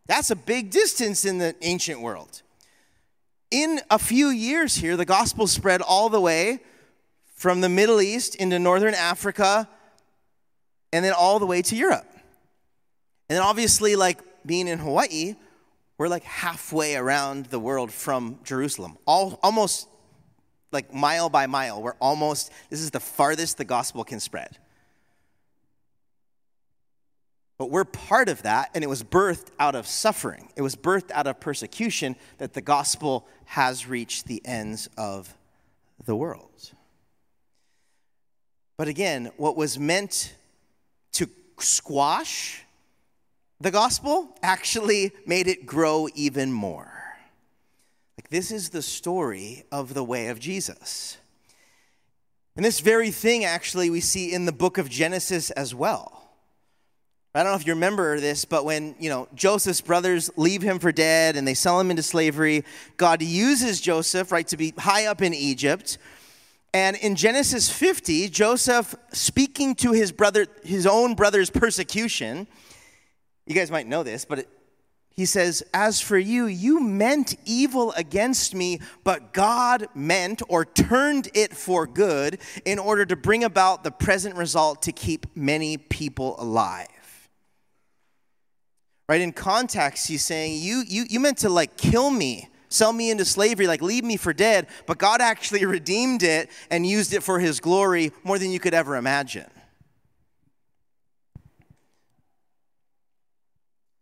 that's 0.07 0.29
a 0.29 0.35
big 0.35 0.71
distance 0.71 1.23
in 1.23 1.37
the 1.37 1.55
ancient 1.61 2.01
world. 2.01 2.41
In 3.49 3.79
a 3.89 3.97
few 3.97 4.27
years 4.27 4.75
here, 4.75 4.97
the 4.97 5.05
gospel 5.05 5.47
spread 5.47 5.81
all 5.81 6.09
the 6.09 6.19
way 6.19 6.59
from 7.33 7.61
the 7.61 7.69
Middle 7.69 8.01
East 8.01 8.35
into 8.35 8.59
northern 8.59 8.93
Africa 8.93 9.69
and 10.91 11.03
then 11.03 11.13
all 11.13 11.39
the 11.39 11.45
way 11.45 11.61
to 11.61 11.75
Europe. 11.77 12.07
And 13.29 13.37
then 13.37 13.41
obviously, 13.41 13.95
like 13.95 14.19
being 14.47 14.67
in 14.67 14.79
Hawaii, 14.79 15.35
we're 15.97 16.07
like 16.07 16.23
halfway 16.23 16.95
around 16.95 17.47
the 17.47 17.59
world 17.59 17.91
from 17.91 18.39
Jerusalem, 18.43 18.97
all, 19.05 19.39
almost 19.43 19.87
like 20.71 20.93
mile 20.93 21.29
by 21.29 21.47
mile. 21.47 21.81
We're 21.81 21.95
almost, 21.99 22.51
this 22.69 22.81
is 22.81 22.91
the 22.91 22.99
farthest 22.99 23.57
the 23.57 23.65
gospel 23.65 24.03
can 24.03 24.19
spread. 24.19 24.57
But 27.57 27.71
we're 27.71 27.85
part 27.85 28.29
of 28.29 28.43
that, 28.43 28.69
and 28.75 28.83
it 28.83 28.87
was 28.87 29.01
birthed 29.03 29.47
out 29.59 29.73
of 29.73 29.87
suffering. 29.87 30.49
It 30.55 30.61
was 30.61 30.75
birthed 30.75 31.09
out 31.11 31.25
of 31.25 31.39
persecution 31.39 32.15
that 32.37 32.53
the 32.53 32.61
gospel 32.61 33.27
has 33.45 33.87
reached 33.87 34.27
the 34.27 34.41
ends 34.45 34.87
of 34.95 35.35
the 36.05 36.15
world. 36.15 36.71
But 38.77 38.87
again, 38.87 39.31
what 39.37 39.57
was 39.57 39.79
meant 39.79 40.35
to 41.13 41.27
squash 41.57 42.63
the 43.59 43.71
gospel 43.71 44.35
actually 44.43 45.11
made 45.25 45.47
it 45.47 45.65
grow 45.65 46.07
even 46.15 46.51
more. 46.51 46.91
Like, 48.17 48.29
this 48.29 48.51
is 48.51 48.69
the 48.69 48.81
story 48.81 49.63
of 49.71 49.93
the 49.93 50.03
way 50.03 50.27
of 50.27 50.39
Jesus. 50.39 51.17
And 52.55 52.65
this 52.65 52.79
very 52.79 53.11
thing, 53.11 53.45
actually, 53.45 53.89
we 53.89 54.01
see 54.01 54.33
in 54.33 54.45
the 54.45 54.51
book 54.51 54.77
of 54.77 54.89
Genesis 54.89 55.51
as 55.51 55.75
well. 55.75 56.13
I 57.35 57.43
don't 57.43 57.51
know 57.51 57.57
if 57.57 57.67
you 57.67 57.73
remember 57.73 58.19
this, 58.19 58.45
but 58.45 58.65
when, 58.65 58.95
you 58.99 59.09
know, 59.09 59.27
Joseph's 59.35 59.81
brothers 59.81 60.31
leave 60.37 60.63
him 60.63 60.79
for 60.79 60.91
dead 60.91 61.35
and 61.35 61.47
they 61.47 61.53
sell 61.53 61.79
him 61.79 61.91
into 61.91 62.01
slavery, 62.01 62.63
God 62.97 63.21
uses 63.21 63.79
Joseph, 63.79 64.31
right, 64.31 64.47
to 64.47 64.57
be 64.57 64.73
high 64.77 65.05
up 65.05 65.21
in 65.21 65.35
Egypt 65.35 65.99
and 66.73 66.95
in 66.97 67.15
Genesis 67.15 67.69
50, 67.69 68.29
Joseph 68.29 68.93
speaking 69.11 69.73
to 69.75 69.93
his 69.93 70.11
brother, 70.11 70.47
his 70.63 70.85
own 70.85 71.15
brother's 71.15 71.49
persecution, 71.49 72.45
you 73.47 73.55
guys 73.55 73.71
might 73.71 73.87
know 73.87 74.03
this, 74.03 74.25
but 74.25 74.39
it, 74.39 74.49
he 75.15 75.25
says, 75.25 75.63
As 75.73 75.99
for 75.99 76.17
you, 76.17 76.45
you 76.45 76.79
meant 76.79 77.35
evil 77.43 77.91
against 77.93 78.53
me, 78.53 78.79
but 79.03 79.33
God 79.33 79.87
meant 79.95 80.43
or 80.47 80.63
turned 80.63 81.29
it 81.33 81.55
for 81.55 81.87
good 81.87 82.39
in 82.65 82.77
order 82.77 83.05
to 83.05 83.15
bring 83.15 83.43
about 83.43 83.83
the 83.83 83.91
present 83.91 84.35
result 84.35 84.83
to 84.83 84.91
keep 84.91 85.25
many 85.35 85.77
people 85.77 86.35
alive. 86.37 86.87
Right? 89.09 89.21
In 89.21 89.31
context, 89.31 90.07
he's 90.07 90.23
saying, 90.23 90.61
You, 90.61 90.83
you, 90.87 91.05
you 91.09 91.19
meant 91.19 91.39
to 91.39 91.49
like 91.49 91.77
kill 91.77 92.11
me 92.11 92.49
sell 92.69 92.91
me 92.91 93.09
into 93.09 93.23
slavery, 93.23 93.65
like 93.65 93.81
leave 93.81 94.03
me 94.03 94.17
for 94.17 94.33
dead, 94.33 94.67
but 94.85 94.97
God 94.97 95.21
actually 95.21 95.65
redeemed 95.77 96.21
it 96.21 96.49
and 96.69 96.85
used 96.85 97.13
it 97.13 97.23
for 97.23 97.39
his 97.39 97.59
glory 97.59 98.11
more 98.23 98.37
than 98.37 98.51
you 98.51 98.59
could 98.59 98.73
ever 98.73 98.97
imagine. 98.97 99.49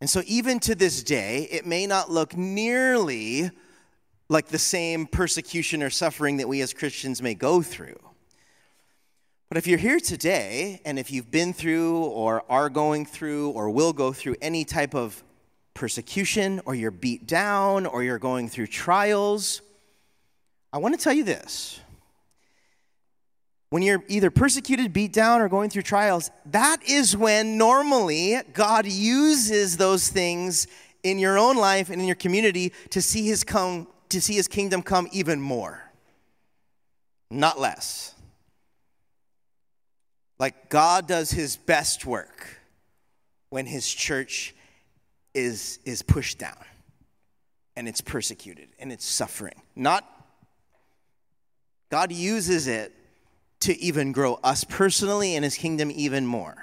And 0.02 0.10
so, 0.10 0.22
even 0.26 0.60
to 0.62 0.76
this 0.76 1.04
day, 1.04 1.48
it 1.52 1.66
may 1.66 1.88
not 1.88 2.12
look 2.12 2.36
nearly 2.36 3.50
like 4.28 4.48
the 4.48 4.60
same 4.60 5.06
persecution 5.06 5.82
or 5.82 5.90
suffering 5.90 6.38
that 6.38 6.48
we 6.48 6.62
as 6.62 6.74
Christians 6.74 7.22
may 7.22 7.34
go 7.34 7.62
through. 7.62 8.00
But 9.50 9.58
if 9.58 9.68
you're 9.68 9.80
here 9.80 10.00
today, 10.00 10.82
and 10.86 10.98
if 10.98 11.12
you've 11.12 11.32
been 11.32 11.54
through, 11.54 11.98
or 11.98 12.44
are 12.50 12.70
going 12.70 13.06
through, 13.06 13.52
or 13.52 13.70
will 13.70 13.94
go 13.94 14.12
through 14.12 14.36
any 14.42 14.66
type 14.66 14.96
of 14.96 15.24
persecution 15.76 16.62
or 16.66 16.74
you're 16.74 16.90
beat 16.90 17.28
down 17.28 17.86
or 17.86 18.02
you're 18.04 18.18
going 18.18 18.50
through 18.50 18.68
trials, 18.68 19.62
I 20.74 20.80
want 20.80 20.98
to 20.98 21.04
tell 21.04 21.14
you 21.14 21.24
this. 21.24 21.80
When 23.70 23.82
you're 23.82 24.04
either 24.08 24.32
persecuted, 24.32 24.94
beat 24.94 25.12
down, 25.12 25.42
or 25.42 25.50
going 25.50 25.70
through 25.70 25.82
trials, 25.82 26.32
that 26.48 26.78
is 26.88 27.18
when 27.18 27.58
normally 27.58 28.38
God 28.54 28.86
uses 28.86 29.78
those 29.78 30.08
things 30.08 30.68
in 31.04 31.20
your 31.20 31.38
own 31.38 31.58
life 31.58 31.90
and 31.90 32.00
in 32.00 32.08
your 32.08 32.16
community 32.16 32.72
to 32.92 33.02
see 33.02 33.26
his 33.26 33.44
come 33.44 33.88
to 34.10 34.22
see 34.22 34.36
his 34.36 34.48
kingdom 34.48 34.82
come 34.82 35.08
even 35.12 35.42
more. 35.42 35.82
Not 37.30 37.60
less. 37.60 38.14
Like 40.40 40.70
God 40.70 41.08
does 41.08 41.32
his 41.32 41.58
best 41.58 42.06
work 42.06 42.60
when 43.50 43.66
his 43.66 43.92
church 43.92 44.56
is, 45.34 45.80
is 45.86 46.02
pushed 46.02 46.38
down 46.40 46.64
and 47.76 47.88
it's 47.88 48.02
persecuted 48.02 48.70
and 48.80 48.92
it's 48.92 49.06
suffering. 49.06 49.62
Not, 49.76 50.06
God 51.90 52.12
uses 52.12 52.68
it 52.68 52.94
to 53.62 53.78
even 53.80 54.12
grow 54.12 54.40
us 54.44 54.64
personally 54.64 55.36
and 55.36 55.44
his 55.44 55.56
kingdom 55.56 55.92
even 55.92 56.26
more. 56.26 56.56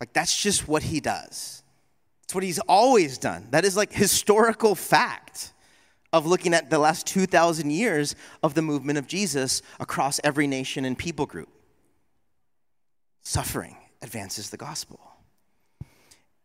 Like, 0.00 0.12
that's 0.12 0.40
just 0.40 0.68
what 0.68 0.82
he 0.82 1.00
does. 1.00 1.62
It's 2.24 2.34
what 2.34 2.44
he's 2.44 2.58
always 2.60 3.18
done. 3.18 3.48
That 3.50 3.64
is 3.64 3.76
like 3.76 3.92
historical 3.92 4.74
fact 4.74 5.52
of 6.12 6.26
looking 6.26 6.54
at 6.54 6.70
the 6.70 6.78
last 6.78 7.06
2,000 7.06 7.70
years 7.70 8.16
of 8.42 8.54
the 8.54 8.62
movement 8.62 8.98
of 8.98 9.06
Jesus 9.06 9.62
across 9.78 10.20
every 10.24 10.46
nation 10.46 10.84
and 10.84 10.96
people 10.96 11.26
group. 11.26 11.48
Suffering 13.22 13.76
advances 14.02 14.50
the 14.50 14.56
gospel. 14.56 15.00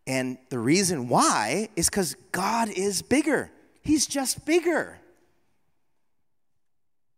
And 0.07 0.37
the 0.49 0.59
reason 0.59 1.07
why 1.07 1.69
is 1.75 1.89
because 1.89 2.15
God 2.31 2.69
is 2.69 3.01
bigger. 3.01 3.51
He's 3.81 4.07
just 4.07 4.45
bigger. 4.45 4.99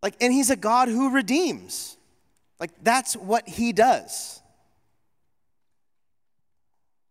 Like, 0.03 0.15
and 0.21 0.31
He's 0.31 0.51
a 0.51 0.55
God 0.55 0.89
who 0.89 1.09
redeems. 1.09 1.97
Like, 2.59 2.71
that's 2.83 3.15
what 3.15 3.47
He 3.47 3.73
does. 3.73 4.41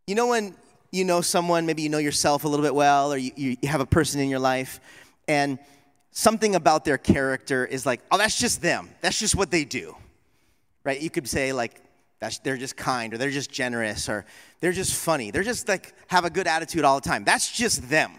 You 0.07 0.15
know, 0.15 0.29
when 0.29 0.55
you 0.93 1.05
know 1.05 1.23
someone, 1.23 1.65
maybe 1.65 1.83
you 1.83 1.89
know 1.89 1.99
yourself 1.99 2.45
a 2.45 2.49
little 2.49 2.65
bit 2.65 2.75
well, 2.75 3.13
or 3.13 3.17
you, 3.17 3.33
you 3.35 3.57
have 3.65 3.81
a 3.81 3.87
person 3.87 4.21
in 4.21 4.29
your 4.29 4.39
life, 4.39 4.79
and 5.27 5.59
something 6.11 6.55
about 6.55 6.85
their 6.85 6.99
character 6.99 7.65
is 7.65 7.87
like, 7.87 8.01
oh, 8.11 8.19
that's 8.19 8.39
just 8.39 8.61
them. 8.61 8.91
That's 9.01 9.19
just 9.19 9.35
what 9.35 9.51
they 9.51 9.65
do. 9.65 9.97
Right? 10.85 11.01
You 11.01 11.09
could 11.09 11.27
say, 11.27 11.53
like, 11.53 11.81
that's, 12.21 12.39
they're 12.41 12.59
just 12.59 12.77
kind 12.77 13.15
or 13.15 13.19
they're 13.19 13.31
just 13.31 13.51
generous 13.51 14.09
or 14.09 14.27
they're 14.61 14.73
just 14.73 14.95
funny. 14.95 15.31
They're 15.33 15.43
just 15.43 15.67
like 15.67 15.93
have 16.07 16.25
a 16.25 16.31
good 16.31 16.47
attitude 16.47 16.85
all 16.85 17.01
the 17.01 17.09
time. 17.09 17.25
That's 17.25 17.51
just 17.51 17.89
them. 17.89 18.13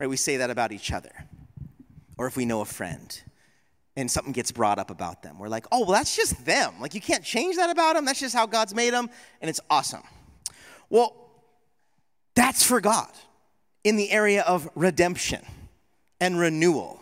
Right? 0.00 0.08
We 0.08 0.16
say 0.16 0.38
that 0.38 0.50
about 0.50 0.72
each 0.72 0.90
other. 0.90 1.12
or 2.18 2.26
if 2.26 2.36
we 2.36 2.44
know 2.44 2.62
a 2.62 2.64
friend 2.64 3.22
and 3.96 4.10
something 4.10 4.32
gets 4.32 4.52
brought 4.52 4.78
up 4.78 4.90
about 4.90 5.22
them. 5.22 5.38
We're 5.38 5.48
like, 5.48 5.66
oh, 5.72 5.80
well, 5.80 5.92
that's 5.92 6.14
just 6.14 6.44
them. 6.44 6.74
Like, 6.80 6.94
you 6.94 7.00
can't 7.00 7.24
change 7.24 7.56
that 7.56 7.70
about 7.70 7.96
them. 7.96 8.04
That's 8.04 8.20
just 8.20 8.34
how 8.34 8.46
God's 8.46 8.74
made 8.74 8.92
them, 8.92 9.08
and 9.40 9.48
it's 9.48 9.60
awesome. 9.70 10.02
Well, 10.90 11.16
that's 12.34 12.62
for 12.62 12.80
God 12.80 13.10
in 13.82 13.96
the 13.96 14.10
area 14.10 14.42
of 14.42 14.68
redemption 14.74 15.44
and 16.20 16.38
renewal. 16.38 17.00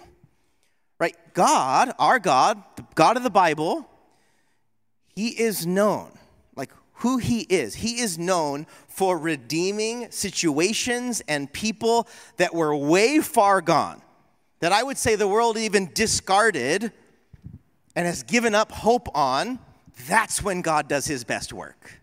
Right? 1.01 1.17
God, 1.35 1.93
our 1.99 2.19
God, 2.19 2.63
the 2.77 2.85
God 2.95 3.17
of 3.17 3.25
the 3.25 3.31
Bible, 3.31 3.89
He 5.17 5.29
is 5.29 5.67
known, 5.67 6.13
like 6.55 6.71
who 6.95 7.19
He 7.19 7.41
is. 7.41 7.75
He 7.75 8.01
is 8.01 8.17
known 8.17 8.67
for 8.87 9.19
redeeming 9.19 10.11
situations 10.13 11.21
and 11.27 11.53
people 11.53 12.07
that 12.37 12.55
were 12.55 12.75
way 12.77 13.19
far 13.19 13.61
gone 13.61 14.01
that 14.65 14.73
I 14.73 14.83
would 14.83 14.97
say 14.97 15.15
the 15.15 15.29
world 15.29 15.59
even 15.59 15.91
discarded 15.93 16.91
and 17.95 18.07
has 18.07 18.23
given 18.23 18.55
up 18.55 18.73
hope 18.73 19.15
on, 19.15 19.59
that's 20.09 20.43
when 20.43 20.63
God 20.63 20.89
does 20.89 21.05
his 21.05 21.23
best 21.23 21.53
work. 21.53 22.01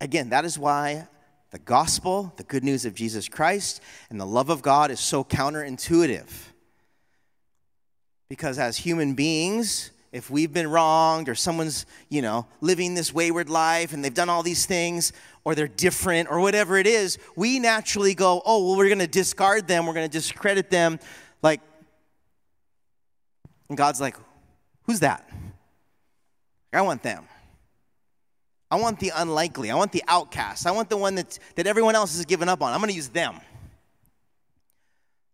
Again, 0.00 0.30
that 0.30 0.44
is 0.44 0.58
why 0.58 1.06
the 1.52 1.60
gospel, 1.60 2.32
the 2.36 2.42
good 2.42 2.64
news 2.64 2.84
of 2.84 2.96
Jesus 2.96 3.28
Christ, 3.28 3.80
and 4.10 4.20
the 4.20 4.26
love 4.26 4.50
of 4.50 4.62
God 4.62 4.90
is 4.90 4.98
so 4.98 5.22
counterintuitive. 5.22 6.28
Because 8.28 8.58
as 8.58 8.78
human 8.78 9.14
beings, 9.14 9.92
if 10.14 10.30
we've 10.30 10.52
been 10.52 10.70
wronged 10.70 11.28
or 11.28 11.34
someone's, 11.34 11.86
you 12.08 12.22
know, 12.22 12.46
living 12.60 12.94
this 12.94 13.12
wayward 13.12 13.50
life 13.50 13.92
and 13.92 14.04
they've 14.04 14.14
done 14.14 14.30
all 14.30 14.44
these 14.44 14.64
things, 14.64 15.12
or 15.42 15.56
they're 15.56 15.66
different 15.66 16.30
or 16.30 16.38
whatever 16.38 16.78
it 16.78 16.86
is, 16.86 17.18
we 17.34 17.58
naturally 17.58 18.14
go, 18.14 18.40
oh, 18.46 18.64
well, 18.64 18.76
we're 18.76 18.86
going 18.86 19.00
to 19.00 19.08
discard 19.08 19.66
them, 19.66 19.86
we're 19.86 19.92
going 19.92 20.08
to 20.08 20.12
discredit 20.12 20.70
them. 20.70 21.00
Like, 21.42 21.60
and 23.68 23.76
God's 23.76 24.00
like, 24.00 24.16
who's 24.84 25.00
that? 25.00 25.28
I 26.72 26.82
want 26.82 27.02
them. 27.02 27.24
I 28.70 28.76
want 28.76 29.00
the 29.00 29.10
unlikely. 29.16 29.72
I 29.72 29.74
want 29.74 29.90
the 29.90 30.04
outcast. 30.06 30.64
I 30.68 30.70
want 30.70 30.90
the 30.90 30.96
one 30.96 31.16
that, 31.16 31.40
that 31.56 31.66
everyone 31.66 31.96
else 31.96 32.16
has 32.16 32.24
given 32.24 32.48
up 32.48 32.62
on. 32.62 32.72
I'm 32.72 32.78
going 32.78 32.90
to 32.90 32.96
use 32.96 33.08
them. 33.08 33.40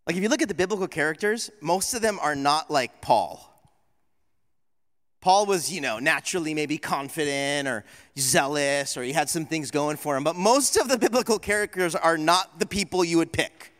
Like, 0.06 0.16
if 0.16 0.22
you 0.22 0.30
look 0.30 0.40
at 0.40 0.49
the 0.49 0.54
biblical 0.54 0.88
characters, 0.88 1.50
most 1.60 1.92
of 1.92 2.00
them 2.00 2.18
are 2.22 2.34
not 2.34 2.70
like 2.70 3.02
Paul. 3.02 3.46
Paul 5.20 5.44
was, 5.44 5.70
you 5.70 5.80
know, 5.80 5.98
naturally 5.98 6.54
maybe 6.54 6.78
confident 6.78 7.68
or 7.68 7.84
zealous 8.18 8.96
or 8.96 9.02
he 9.02 9.12
had 9.12 9.28
some 9.28 9.44
things 9.44 9.70
going 9.70 9.96
for 9.96 10.16
him, 10.16 10.24
but 10.24 10.34
most 10.34 10.76
of 10.76 10.88
the 10.88 10.96
biblical 10.96 11.38
characters 11.38 11.94
are 11.94 12.16
not 12.16 12.58
the 12.58 12.66
people 12.66 13.04
you 13.04 13.18
would 13.18 13.32
pick. 13.32 13.72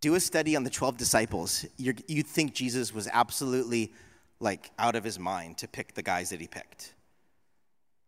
Do 0.00 0.14
a 0.14 0.20
study 0.20 0.56
on 0.56 0.64
the 0.64 0.70
12 0.70 0.96
disciples. 0.96 1.66
you 1.76 1.94
would 2.08 2.26
think 2.26 2.54
Jesus 2.54 2.94
was 2.94 3.08
absolutely 3.12 3.92
like 4.40 4.70
out 4.78 4.96
of 4.96 5.04
his 5.04 5.18
mind 5.18 5.58
to 5.58 5.68
pick 5.68 5.94
the 5.94 6.02
guys 6.02 6.30
that 6.30 6.40
he 6.40 6.46
picked. 6.46 6.92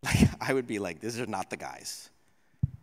Like, 0.04 0.28
I 0.40 0.52
would 0.52 0.68
be 0.68 0.78
like, 0.78 1.00
these 1.00 1.18
are 1.18 1.26
not 1.26 1.50
the 1.50 1.56
guys. 1.56 2.10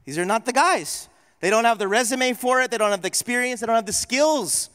These 0.03 0.17
are 0.17 0.25
not 0.25 0.45
the 0.45 0.51
guys. 0.51 1.07
They 1.39 1.49
don't 1.49 1.63
have 1.63 1.77
the 1.77 1.87
resume 1.87 2.33
for 2.33 2.61
it, 2.61 2.69
they 2.69 2.77
don't 2.77 2.91
have 2.91 3.01
the 3.01 3.07
experience, 3.07 3.61
they 3.61 3.67
don't 3.67 3.75
have 3.75 3.85
the 3.85 3.93
skills. 3.93 4.69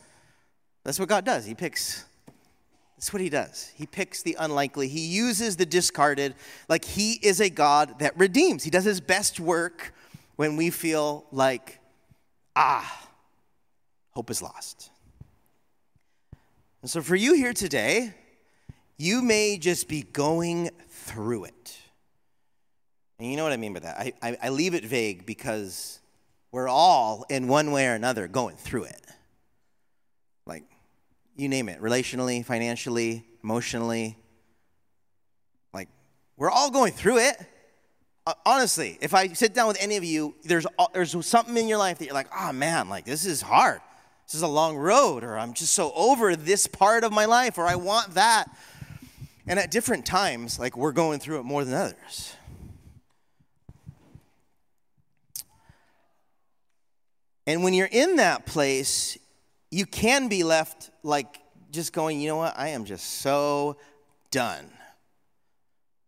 That's 0.84 0.98
what 0.98 1.08
God 1.08 1.26
does. 1.26 1.44
He 1.44 1.54
picks 1.54 2.04
that's 2.98 3.12
what 3.12 3.22
he 3.22 3.28
does. 3.30 3.70
He 3.76 3.86
picks 3.86 4.24
the 4.24 4.36
unlikely. 4.40 4.88
He 4.88 5.06
uses 5.06 5.54
the 5.54 5.64
discarded. 5.64 6.34
Like 6.68 6.84
he 6.84 7.12
is 7.12 7.40
a 7.40 7.48
God 7.48 8.00
that 8.00 8.18
redeems. 8.18 8.64
He 8.64 8.70
does 8.70 8.82
his 8.82 9.00
best 9.00 9.38
work 9.38 9.94
when 10.34 10.56
we 10.56 10.70
feel 10.70 11.24
like, 11.30 11.78
ah, 12.56 13.08
hope 14.10 14.30
is 14.30 14.42
lost. 14.42 14.90
And 16.82 16.90
so 16.90 17.00
for 17.00 17.14
you 17.14 17.34
here 17.34 17.52
today, 17.52 18.14
you 18.96 19.22
may 19.22 19.58
just 19.58 19.86
be 19.86 20.02
going 20.02 20.70
through 20.88 21.44
it. 21.44 21.78
And 23.20 23.30
you 23.30 23.36
know 23.36 23.44
what 23.44 23.52
I 23.52 23.58
mean 23.58 23.74
by 23.74 23.80
that? 23.80 23.96
I, 23.96 24.12
I, 24.20 24.36
I 24.42 24.48
leave 24.48 24.74
it 24.74 24.84
vague 24.84 25.24
because 25.24 26.00
we're 26.50 26.68
all, 26.68 27.24
in 27.30 27.46
one 27.46 27.70
way 27.70 27.86
or 27.86 27.94
another, 27.94 28.26
going 28.26 28.56
through 28.56 28.84
it 28.84 29.08
you 31.38 31.48
name 31.48 31.68
it, 31.68 31.80
relationally, 31.80 32.44
financially, 32.44 33.24
emotionally. 33.44 34.18
Like, 35.72 35.88
we're 36.36 36.50
all 36.50 36.70
going 36.70 36.92
through 36.92 37.18
it. 37.18 37.36
Uh, 38.26 38.34
honestly, 38.44 38.98
if 39.00 39.14
I 39.14 39.28
sit 39.28 39.54
down 39.54 39.68
with 39.68 39.78
any 39.80 39.96
of 39.96 40.04
you, 40.04 40.34
there's, 40.44 40.66
there's 40.92 41.24
something 41.24 41.56
in 41.56 41.68
your 41.68 41.78
life 41.78 41.98
that 41.98 42.06
you're 42.06 42.14
like, 42.14 42.28
oh 42.36 42.52
man, 42.52 42.88
like 42.88 43.04
this 43.04 43.24
is 43.24 43.40
hard. 43.40 43.80
This 44.26 44.34
is 44.34 44.42
a 44.42 44.48
long 44.48 44.76
road, 44.76 45.24
or 45.24 45.38
I'm 45.38 45.54
just 45.54 45.72
so 45.72 45.92
over 45.94 46.36
this 46.36 46.66
part 46.66 47.04
of 47.04 47.12
my 47.12 47.24
life, 47.24 47.56
or 47.56 47.64
I 47.64 47.76
want 47.76 48.14
that. 48.14 48.46
And 49.46 49.58
at 49.58 49.70
different 49.70 50.04
times, 50.04 50.58
like 50.58 50.76
we're 50.76 50.92
going 50.92 51.20
through 51.20 51.38
it 51.38 51.44
more 51.44 51.64
than 51.64 51.72
others. 51.72 52.34
And 57.46 57.62
when 57.62 57.72
you're 57.72 57.88
in 57.90 58.16
that 58.16 58.44
place, 58.44 59.16
you 59.70 59.86
can 59.86 60.28
be 60.28 60.44
left 60.44 60.90
like 61.02 61.40
just 61.70 61.92
going, 61.92 62.20
you 62.20 62.28
know 62.28 62.36
what? 62.36 62.58
I 62.58 62.68
am 62.68 62.84
just 62.84 63.20
so 63.20 63.76
done. 64.30 64.66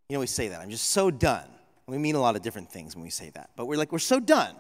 You 0.09 0.15
know, 0.15 0.21
we 0.21 0.27
say 0.27 0.49
that. 0.49 0.61
I'm 0.61 0.71
just 0.71 0.91
so 0.91 1.11
done. 1.11 1.49
We 1.87 1.99
mean 1.99 2.15
a 2.15 2.21
lot 2.21 2.37
of 2.37 2.43
different 2.43 2.71
things 2.71 2.95
when 2.95 3.03
we 3.03 3.11
say 3.11 3.31
that. 3.31 3.51
But 3.57 3.67
we're 3.67 3.77
like, 3.77 3.93
we're 3.93 3.99
so 3.99 4.21
done 4.21 4.55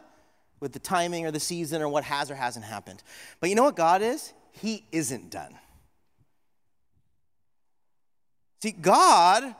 with 0.61 0.73
the 0.73 0.79
timing 0.79 1.27
or 1.27 1.31
the 1.31 1.41
season 1.41 1.81
or 1.81 1.89
what 1.89 2.05
has 2.05 2.31
or 2.31 2.35
hasn't 2.35 2.65
happened. 2.65 3.03
But 3.41 3.51
you 3.51 3.57
know 3.57 3.63
what 3.63 3.77
God 3.77 4.03
is? 4.03 4.33
He 4.53 4.85
isn't 4.93 5.31
done. 5.31 5.55
See, 8.63 8.73
God, 8.73 9.55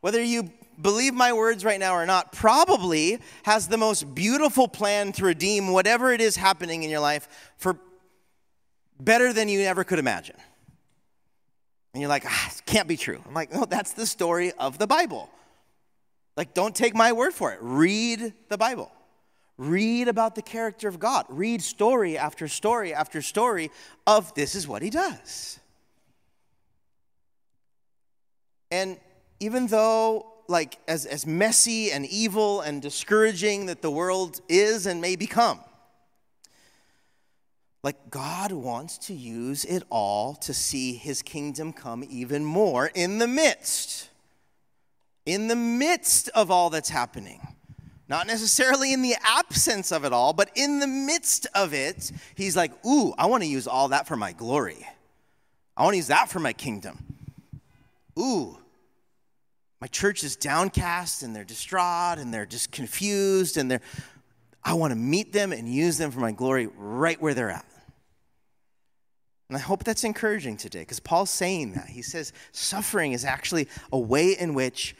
whether 0.00 0.22
you 0.22 0.50
believe 0.80 1.12
my 1.12 1.32
words 1.32 1.64
right 1.64 1.80
now 1.80 1.94
or 1.94 2.06
not, 2.06 2.32
probably 2.32 3.18
has 3.44 3.68
the 3.68 3.76
most 3.76 4.14
beautiful 4.14 4.68
plan 4.68 5.12
to 5.12 5.24
redeem 5.24 5.72
whatever 5.72 6.12
it 6.12 6.20
is 6.20 6.36
happening 6.36 6.84
in 6.84 6.90
your 6.90 7.00
life 7.00 7.28
for 7.56 7.78
better 8.98 9.32
than 9.32 9.48
you 9.48 9.60
ever 9.60 9.84
could 9.84 9.98
imagine. 9.98 10.36
And 11.92 12.00
you're 12.00 12.08
like, 12.08 12.24
ah, 12.26 12.52
can't 12.66 12.88
be 12.88 12.96
true. 12.96 13.22
I'm 13.26 13.34
like, 13.34 13.52
no, 13.52 13.64
that's 13.64 13.92
the 13.92 14.06
story 14.06 14.52
of 14.52 14.78
the 14.78 14.86
Bible. 14.86 15.30
Like, 16.36 16.52
don't 16.52 16.74
take 16.74 16.94
my 16.94 17.12
word 17.12 17.32
for 17.32 17.52
it. 17.52 17.58
Read 17.60 18.32
the 18.48 18.58
Bible. 18.58 18.90
Read 19.56 20.08
about 20.08 20.34
the 20.34 20.42
character 20.42 20.88
of 20.88 20.98
God. 20.98 21.26
Read 21.28 21.62
story 21.62 22.18
after 22.18 22.48
story 22.48 22.92
after 22.92 23.22
story 23.22 23.70
of 24.06 24.34
this 24.34 24.56
is 24.56 24.66
what 24.66 24.82
he 24.82 24.90
does. 24.90 25.60
And 28.72 28.98
even 29.38 29.68
though, 29.68 30.26
like, 30.48 30.78
as, 30.88 31.06
as 31.06 31.24
messy 31.24 31.92
and 31.92 32.04
evil 32.06 32.60
and 32.62 32.82
discouraging 32.82 33.66
that 33.66 33.82
the 33.82 33.90
world 33.90 34.40
is 34.48 34.86
and 34.86 35.00
may 35.00 35.14
become, 35.14 35.60
like, 37.84 38.08
God 38.08 38.50
wants 38.50 38.96
to 38.96 39.14
use 39.14 39.66
it 39.66 39.82
all 39.90 40.34
to 40.36 40.54
see 40.54 40.94
his 40.94 41.20
kingdom 41.20 41.74
come 41.74 42.02
even 42.08 42.42
more 42.42 42.90
in 42.94 43.18
the 43.18 43.28
midst. 43.28 44.08
In 45.26 45.48
the 45.48 45.56
midst 45.56 46.30
of 46.30 46.50
all 46.50 46.70
that's 46.70 46.88
happening. 46.88 47.46
Not 48.08 48.26
necessarily 48.26 48.94
in 48.94 49.02
the 49.02 49.16
absence 49.22 49.92
of 49.92 50.04
it 50.06 50.14
all, 50.14 50.32
but 50.32 50.50
in 50.54 50.78
the 50.78 50.86
midst 50.86 51.46
of 51.54 51.74
it, 51.74 52.10
he's 52.34 52.56
like, 52.56 52.72
Ooh, 52.86 53.12
I 53.18 53.26
want 53.26 53.42
to 53.42 53.48
use 53.48 53.66
all 53.66 53.88
that 53.88 54.08
for 54.08 54.16
my 54.16 54.32
glory. 54.32 54.86
I 55.76 55.82
want 55.82 55.92
to 55.92 55.98
use 55.98 56.06
that 56.06 56.30
for 56.30 56.40
my 56.40 56.54
kingdom. 56.54 57.04
Ooh, 58.18 58.56
my 59.80 59.88
church 59.88 60.24
is 60.24 60.36
downcast 60.36 61.22
and 61.22 61.36
they're 61.36 61.44
distraught 61.44 62.16
and 62.18 62.32
they're 62.32 62.46
just 62.46 62.72
confused 62.72 63.58
and 63.58 63.70
they're, 63.70 63.82
I 64.62 64.72
want 64.72 64.92
to 64.92 64.98
meet 64.98 65.34
them 65.34 65.52
and 65.52 65.68
use 65.68 65.98
them 65.98 66.10
for 66.10 66.20
my 66.20 66.32
glory 66.32 66.70
right 66.78 67.20
where 67.20 67.34
they're 67.34 67.50
at. 67.50 67.66
And 69.54 69.62
I 69.62 69.64
hope 69.66 69.84
that's 69.84 70.02
encouraging 70.02 70.56
today 70.56 70.80
because 70.80 70.98
Paul's 70.98 71.30
saying 71.30 71.74
that. 71.74 71.86
He 71.86 72.02
says 72.02 72.32
suffering 72.50 73.12
is 73.12 73.24
actually 73.24 73.68
a 73.92 73.98
way 74.00 74.32
in 74.32 74.52
which 74.52 74.96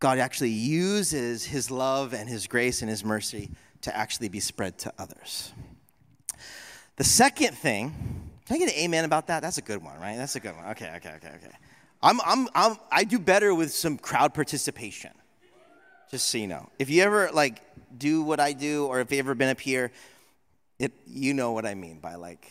God 0.00 0.18
actually 0.18 0.50
uses 0.50 1.46
his 1.46 1.70
love 1.70 2.12
and 2.12 2.28
his 2.28 2.46
grace 2.46 2.82
and 2.82 2.90
his 2.90 3.02
mercy 3.02 3.52
to 3.80 3.96
actually 3.96 4.28
be 4.28 4.38
spread 4.38 4.76
to 4.80 4.92
others. 4.98 5.50
The 6.96 7.04
second 7.04 7.56
thing, 7.56 7.94
can 8.44 8.56
I 8.56 8.58
get 8.58 8.68
an 8.68 8.78
amen 8.80 9.06
about 9.06 9.28
that? 9.28 9.40
That's 9.40 9.56
a 9.56 9.62
good 9.62 9.82
one, 9.82 9.98
right? 9.98 10.18
That's 10.18 10.36
a 10.36 10.40
good 10.40 10.54
one. 10.54 10.66
Okay, 10.72 10.92
okay, 10.96 11.14
okay, 11.16 11.30
okay. 11.36 11.56
I'm, 12.02 12.20
I'm, 12.20 12.48
I'm, 12.54 12.76
I 12.92 13.04
do 13.04 13.18
better 13.18 13.54
with 13.54 13.72
some 13.72 13.96
crowd 13.96 14.34
participation. 14.34 15.12
Just 16.10 16.28
so 16.28 16.36
you 16.36 16.48
know. 16.48 16.68
If 16.78 16.90
you 16.90 17.02
ever 17.02 17.30
like 17.32 17.62
do 17.96 18.22
what 18.22 18.40
I 18.40 18.52
do, 18.52 18.84
or 18.84 19.00
if 19.00 19.10
you've 19.10 19.20
ever 19.20 19.34
been 19.34 19.48
up 19.48 19.60
here, 19.60 19.90
it, 20.78 20.92
you 21.06 21.32
know 21.32 21.52
what 21.52 21.64
I 21.64 21.74
mean 21.74 21.98
by 21.98 22.16
like 22.16 22.50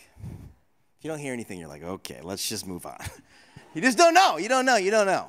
you 1.00 1.10
don't 1.10 1.18
hear 1.18 1.32
anything, 1.32 1.58
you're 1.58 1.68
like, 1.68 1.82
okay, 1.82 2.20
let's 2.22 2.48
just 2.48 2.66
move 2.66 2.86
on. 2.86 2.98
you 3.74 3.80
just 3.80 3.98
don't 3.98 4.14
know. 4.14 4.36
You 4.38 4.48
don't 4.48 4.66
know. 4.66 4.76
You 4.76 4.90
don't 4.90 5.06
know. 5.06 5.28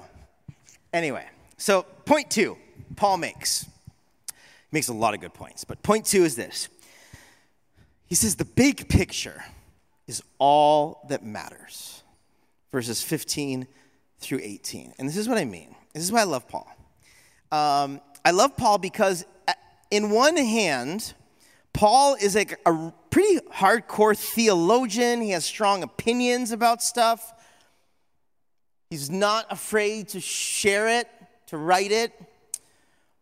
Anyway, 0.93 1.25
so 1.58 1.84
point 2.06 2.30
two, 2.30 2.58
Paul 2.95 3.17
makes. 3.17 3.65
He 4.27 4.34
makes 4.71 4.88
a 4.88 4.93
lot 4.93 5.13
of 5.13 5.21
good 5.21 5.34
points, 5.34 5.63
but 5.63 5.82
point 5.84 6.06
two 6.06 6.23
is 6.23 6.36
this. 6.36 6.69
He 8.08 8.15
says 8.15 8.36
the 8.36 8.45
big 8.45 8.89
picture 8.89 9.43
is 10.08 10.23
all 10.39 11.06
that 11.10 11.23
matters. 11.23 12.03
Verses 12.71 13.01
15 13.01 13.67
through 14.19 14.39
18. 14.41 14.93
And 14.97 15.08
this 15.08 15.17
is 15.17 15.30
what 15.30 15.38
I 15.38 15.45
mean. 15.45 15.75
This 15.93 16.03
is 16.03 16.12
why 16.12 16.21
I 16.21 16.25
love 16.25 16.47
Paul. 16.47 16.67
Um, 17.51 18.01
I 18.25 18.32
love 18.32 18.58
Paul 18.58 18.77
because, 18.77 19.25
uh, 19.47 19.53
in 19.91 20.10
one 20.10 20.38
hand, 20.38 21.13
Paul 21.78 22.16
is 22.16 22.34
like 22.34 22.60
a 22.66 22.92
pretty 23.12 23.38
hardcore 23.54 24.18
theologian. 24.18 25.22
He 25.22 25.30
has 25.30 25.46
strong 25.46 25.84
opinions 25.84 26.52
about 26.52 26.82
stuff. 26.82 27.36
He's 28.90 29.12
not 29.12 29.46
afraid 29.52 30.08
to 30.10 30.20
share 30.20 30.88
it, 30.88 31.08
to 31.46 31.58
write 31.58 31.92
it. 31.92 32.20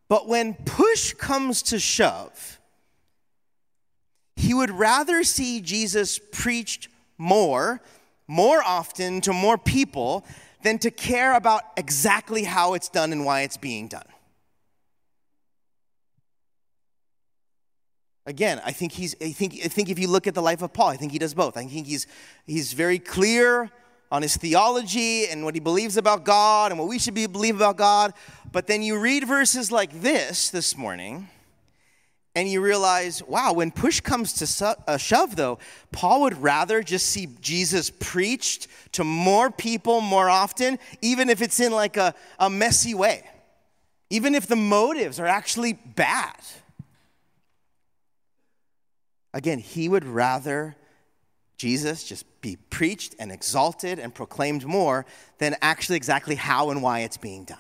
But 0.07 0.29
when 0.29 0.53
push 0.53 1.11
comes 1.15 1.63
to 1.63 1.79
shove, 1.79 2.61
he 4.37 4.53
would 4.53 4.71
rather 4.71 5.25
see 5.25 5.59
Jesus 5.59 6.17
preached 6.31 6.87
more, 7.17 7.81
more 8.25 8.63
often 8.63 9.19
to 9.19 9.33
more 9.33 9.57
people 9.57 10.25
than 10.63 10.77
to 10.77 10.91
care 10.91 11.35
about 11.35 11.63
exactly 11.75 12.45
how 12.45 12.73
it's 12.73 12.87
done 12.87 13.11
and 13.11 13.25
why 13.25 13.41
it's 13.41 13.57
being 13.57 13.89
done. 13.89 14.07
Again, 18.25 18.59
I 18.65 18.71
think 18.71 18.91
he's 18.91 19.15
I 19.21 19.31
think 19.31 19.53
I 19.63 19.67
think 19.67 19.89
if 19.89 19.99
you 19.99 20.07
look 20.07 20.25
at 20.25 20.33
the 20.33 20.41
life 20.41 20.61
of 20.61 20.73
Paul, 20.73 20.89
I 20.89 20.97
think 20.97 21.11
he 21.11 21.19
does 21.19 21.33
both. 21.33 21.57
I 21.57 21.65
think 21.65 21.85
he's 21.85 22.07
he's 22.47 22.73
very 22.73 22.97
clear 22.97 23.69
on 24.11 24.21
his 24.21 24.35
theology 24.37 25.27
and 25.27 25.43
what 25.43 25.53
he 25.53 25.59
believes 25.59 25.97
about 25.97 26.23
God 26.23 26.71
and 26.71 26.79
what 26.79 26.87
we 26.87 26.97
should 26.97 27.13
be, 27.13 27.27
believe 27.27 27.55
about 27.55 27.77
God. 27.77 28.13
But 28.51 28.67
then 28.67 28.81
you 28.81 28.97
read 28.97 29.27
verses 29.27 29.71
like 29.71 30.01
this 30.01 30.49
this 30.49 30.77
morning, 30.77 31.27
and 32.35 32.49
you 32.49 32.61
realize, 32.61 33.23
wow, 33.23 33.53
when 33.53 33.71
push 33.71 34.01
comes 34.01 34.33
to 34.33 34.65
a 34.65 34.91
uh, 34.91 34.97
shove, 34.97 35.35
though, 35.35 35.57
Paul 35.91 36.21
would 36.21 36.41
rather 36.41 36.83
just 36.83 37.07
see 37.07 37.27
Jesus 37.41 37.89
preached 37.89 38.67
to 38.93 39.03
more 39.03 39.49
people 39.49 40.01
more 40.01 40.29
often, 40.29 40.79
even 41.01 41.29
if 41.29 41.41
it's 41.41 41.59
in 41.59 41.71
like 41.71 41.97
a, 41.97 42.13
a 42.39 42.49
messy 42.49 42.93
way, 42.93 43.23
even 44.09 44.35
if 44.35 44.47
the 44.47 44.55
motives 44.55 45.19
are 45.19 45.27
actually 45.27 45.73
bad. 45.73 46.35
Again, 49.35 49.59
he 49.59 49.89
would 49.89 50.05
rather 50.05 50.77
Jesus 51.57 52.05
just 52.05 52.25
be 52.39 52.55
preached 52.69 53.15
and 53.19 53.33
exalted 53.33 53.99
and 53.99 54.15
proclaimed 54.15 54.65
more 54.65 55.05
than 55.39 55.57
actually 55.61 55.97
exactly 55.97 56.35
how 56.35 56.69
and 56.69 56.81
why 56.81 57.01
it's 57.01 57.17
being 57.17 57.43
done. 57.43 57.57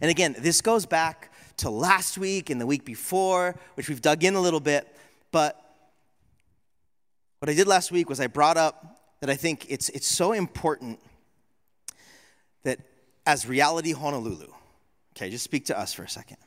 And 0.00 0.10
again, 0.10 0.34
this 0.38 0.62
goes 0.62 0.86
back 0.86 1.30
to 1.58 1.68
last 1.68 2.16
week 2.16 2.48
and 2.48 2.58
the 2.58 2.66
week 2.66 2.86
before, 2.86 3.54
which 3.74 3.90
we've 3.90 4.00
dug 4.00 4.24
in 4.24 4.34
a 4.34 4.40
little 4.40 4.60
bit. 4.60 4.88
But 5.30 5.60
what 7.40 7.50
I 7.50 7.54
did 7.54 7.66
last 7.66 7.92
week 7.92 8.08
was 8.08 8.18
I 8.18 8.26
brought 8.26 8.56
up 8.56 8.98
that 9.20 9.28
I 9.28 9.36
think 9.36 9.66
it's, 9.68 9.90
it's 9.90 10.06
so 10.06 10.32
important 10.32 11.00
that 12.62 12.78
as 13.26 13.46
Reality 13.46 13.92
Honolulu, 13.92 14.48
okay, 15.14 15.28
just 15.28 15.44
speak 15.44 15.66
to 15.66 15.78
us 15.78 15.92
for 15.92 16.02
a 16.02 16.08
second, 16.08 16.38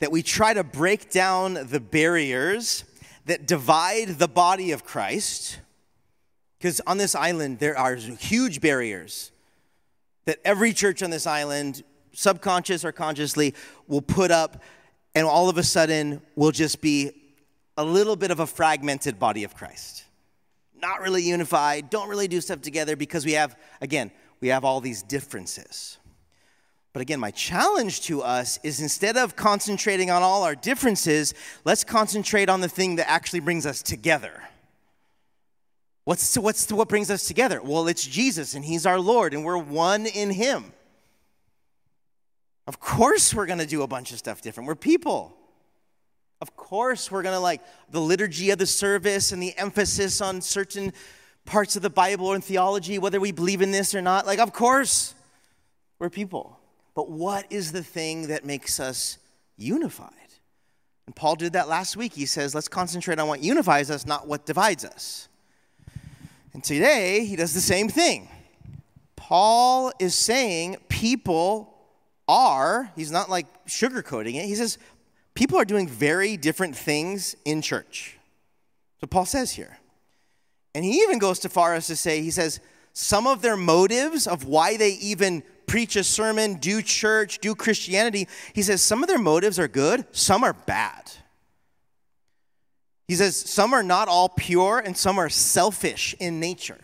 that 0.00 0.10
we 0.10 0.24
try 0.24 0.54
to 0.54 0.64
break 0.64 1.10
down 1.10 1.54
the 1.54 1.78
barriers 1.78 2.82
that 3.26 3.46
divide 3.46 4.18
the 4.18 4.28
body 4.28 4.72
of 4.72 4.84
Christ 4.84 5.58
because 6.64 6.80
on 6.86 6.96
this 6.96 7.14
island, 7.14 7.58
there 7.58 7.76
are 7.76 7.94
huge 7.94 8.62
barriers 8.62 9.32
that 10.24 10.38
every 10.46 10.72
church 10.72 11.02
on 11.02 11.10
this 11.10 11.26
island, 11.26 11.82
subconscious 12.14 12.86
or 12.86 12.90
consciously, 12.90 13.54
will 13.86 14.00
put 14.00 14.30
up, 14.30 14.62
and 15.14 15.26
all 15.26 15.50
of 15.50 15.58
a 15.58 15.62
sudden 15.62 16.22
will 16.36 16.52
just 16.52 16.80
be 16.80 17.10
a 17.76 17.84
little 17.84 18.16
bit 18.16 18.30
of 18.30 18.40
a 18.40 18.46
fragmented 18.46 19.18
body 19.18 19.44
of 19.44 19.54
Christ. 19.54 20.04
Not 20.74 21.02
really 21.02 21.22
unified, 21.22 21.90
don't 21.90 22.08
really 22.08 22.28
do 22.28 22.40
stuff 22.40 22.62
together 22.62 22.96
because 22.96 23.26
we 23.26 23.32
have, 23.32 23.58
again, 23.82 24.10
we 24.40 24.48
have 24.48 24.64
all 24.64 24.80
these 24.80 25.02
differences. 25.02 25.98
But 26.94 27.02
again, 27.02 27.18
my 27.18 27.32
challenge 27.32 28.02
to 28.02 28.22
us 28.22 28.60
is 28.62 28.80
instead 28.80 29.16
of 29.16 29.34
concentrating 29.34 30.12
on 30.12 30.22
all 30.22 30.44
our 30.44 30.54
differences, 30.54 31.34
let's 31.64 31.82
concentrate 31.82 32.48
on 32.48 32.60
the 32.60 32.68
thing 32.68 32.96
that 32.96 33.10
actually 33.10 33.40
brings 33.40 33.66
us 33.66 33.82
together. 33.82 34.44
What's, 36.04 36.38
what's 36.38 36.70
what 36.70 36.88
brings 36.88 37.10
us 37.10 37.26
together? 37.26 37.60
Well, 37.60 37.88
it's 37.88 38.06
Jesus, 38.06 38.54
and 38.54 38.64
He's 38.64 38.86
our 38.86 39.00
Lord, 39.00 39.34
and 39.34 39.44
we're 39.44 39.58
one 39.58 40.06
in 40.06 40.30
Him. 40.30 40.72
Of 42.68 42.78
course, 42.78 43.34
we're 43.34 43.46
going 43.46 43.58
to 43.58 43.66
do 43.66 43.82
a 43.82 43.88
bunch 43.88 44.12
of 44.12 44.18
stuff 44.18 44.40
different. 44.40 44.68
We're 44.68 44.76
people. 44.76 45.36
Of 46.40 46.56
course, 46.56 47.10
we're 47.10 47.22
going 47.22 47.34
to 47.34 47.40
like 47.40 47.60
the 47.90 48.00
liturgy 48.00 48.50
of 48.50 48.58
the 48.58 48.66
service 48.66 49.32
and 49.32 49.42
the 49.42 49.58
emphasis 49.58 50.20
on 50.20 50.40
certain 50.40 50.92
parts 51.44 51.74
of 51.74 51.82
the 51.82 51.90
Bible 51.90 52.34
and 52.34 52.44
theology, 52.44 53.00
whether 53.00 53.18
we 53.18 53.32
believe 53.32 53.62
in 53.62 53.72
this 53.72 53.96
or 53.96 54.00
not. 54.00 54.26
Like, 54.26 54.38
of 54.38 54.52
course, 54.52 55.14
we're 55.98 56.08
people. 56.08 56.60
But 56.94 57.10
what 57.10 57.46
is 57.50 57.72
the 57.72 57.82
thing 57.82 58.28
that 58.28 58.44
makes 58.44 58.78
us 58.78 59.18
unified? 59.56 60.10
And 61.06 61.14
Paul 61.14 61.36
did 61.36 61.52
that 61.52 61.68
last 61.68 61.96
week. 61.96 62.14
He 62.14 62.26
says, 62.26 62.54
let's 62.54 62.68
concentrate 62.68 63.18
on 63.18 63.28
what 63.28 63.42
unifies 63.42 63.90
us, 63.90 64.06
not 64.06 64.26
what 64.26 64.46
divides 64.46 64.84
us. 64.84 65.28
And 66.52 66.62
today, 66.62 67.24
he 67.24 67.36
does 67.36 67.52
the 67.52 67.60
same 67.60 67.88
thing. 67.88 68.28
Paul 69.16 69.92
is 69.98 70.14
saying 70.14 70.76
people 70.88 71.74
are, 72.28 72.90
he's 72.94 73.10
not 73.10 73.28
like 73.28 73.46
sugarcoating 73.66 74.36
it, 74.36 74.46
he 74.46 74.54
says 74.54 74.78
people 75.34 75.58
are 75.58 75.64
doing 75.64 75.88
very 75.88 76.36
different 76.36 76.76
things 76.76 77.34
in 77.44 77.60
church. 77.60 78.18
So 79.00 79.06
Paul 79.06 79.26
says 79.26 79.50
here. 79.50 79.78
And 80.74 80.84
he 80.84 80.98
even 81.00 81.18
goes 81.18 81.38
to 81.40 81.48
far 81.48 81.74
as 81.74 81.86
to 81.88 81.96
say, 81.96 82.22
he 82.22 82.30
says, 82.30 82.60
some 82.92 83.26
of 83.26 83.42
their 83.42 83.56
motives 83.56 84.26
of 84.26 84.44
why 84.44 84.76
they 84.76 84.90
even 84.90 85.42
preach 85.66 85.96
a 85.96 86.04
sermon, 86.04 86.54
do 86.54 86.82
church, 86.82 87.38
do 87.38 87.54
Christianity, 87.54 88.28
he 88.52 88.62
says 88.62 88.82
some 88.82 89.02
of 89.02 89.08
their 89.08 89.18
motives 89.18 89.58
are 89.58 89.68
good, 89.68 90.06
some 90.12 90.44
are 90.44 90.52
bad. 90.52 91.10
He 93.08 93.14
says 93.14 93.36
some 93.36 93.74
are 93.74 93.82
not 93.82 94.08
all 94.08 94.28
pure 94.28 94.78
and 94.78 94.96
some 94.96 95.18
are 95.18 95.28
selfish 95.28 96.14
in 96.18 96.40
nature. 96.40 96.80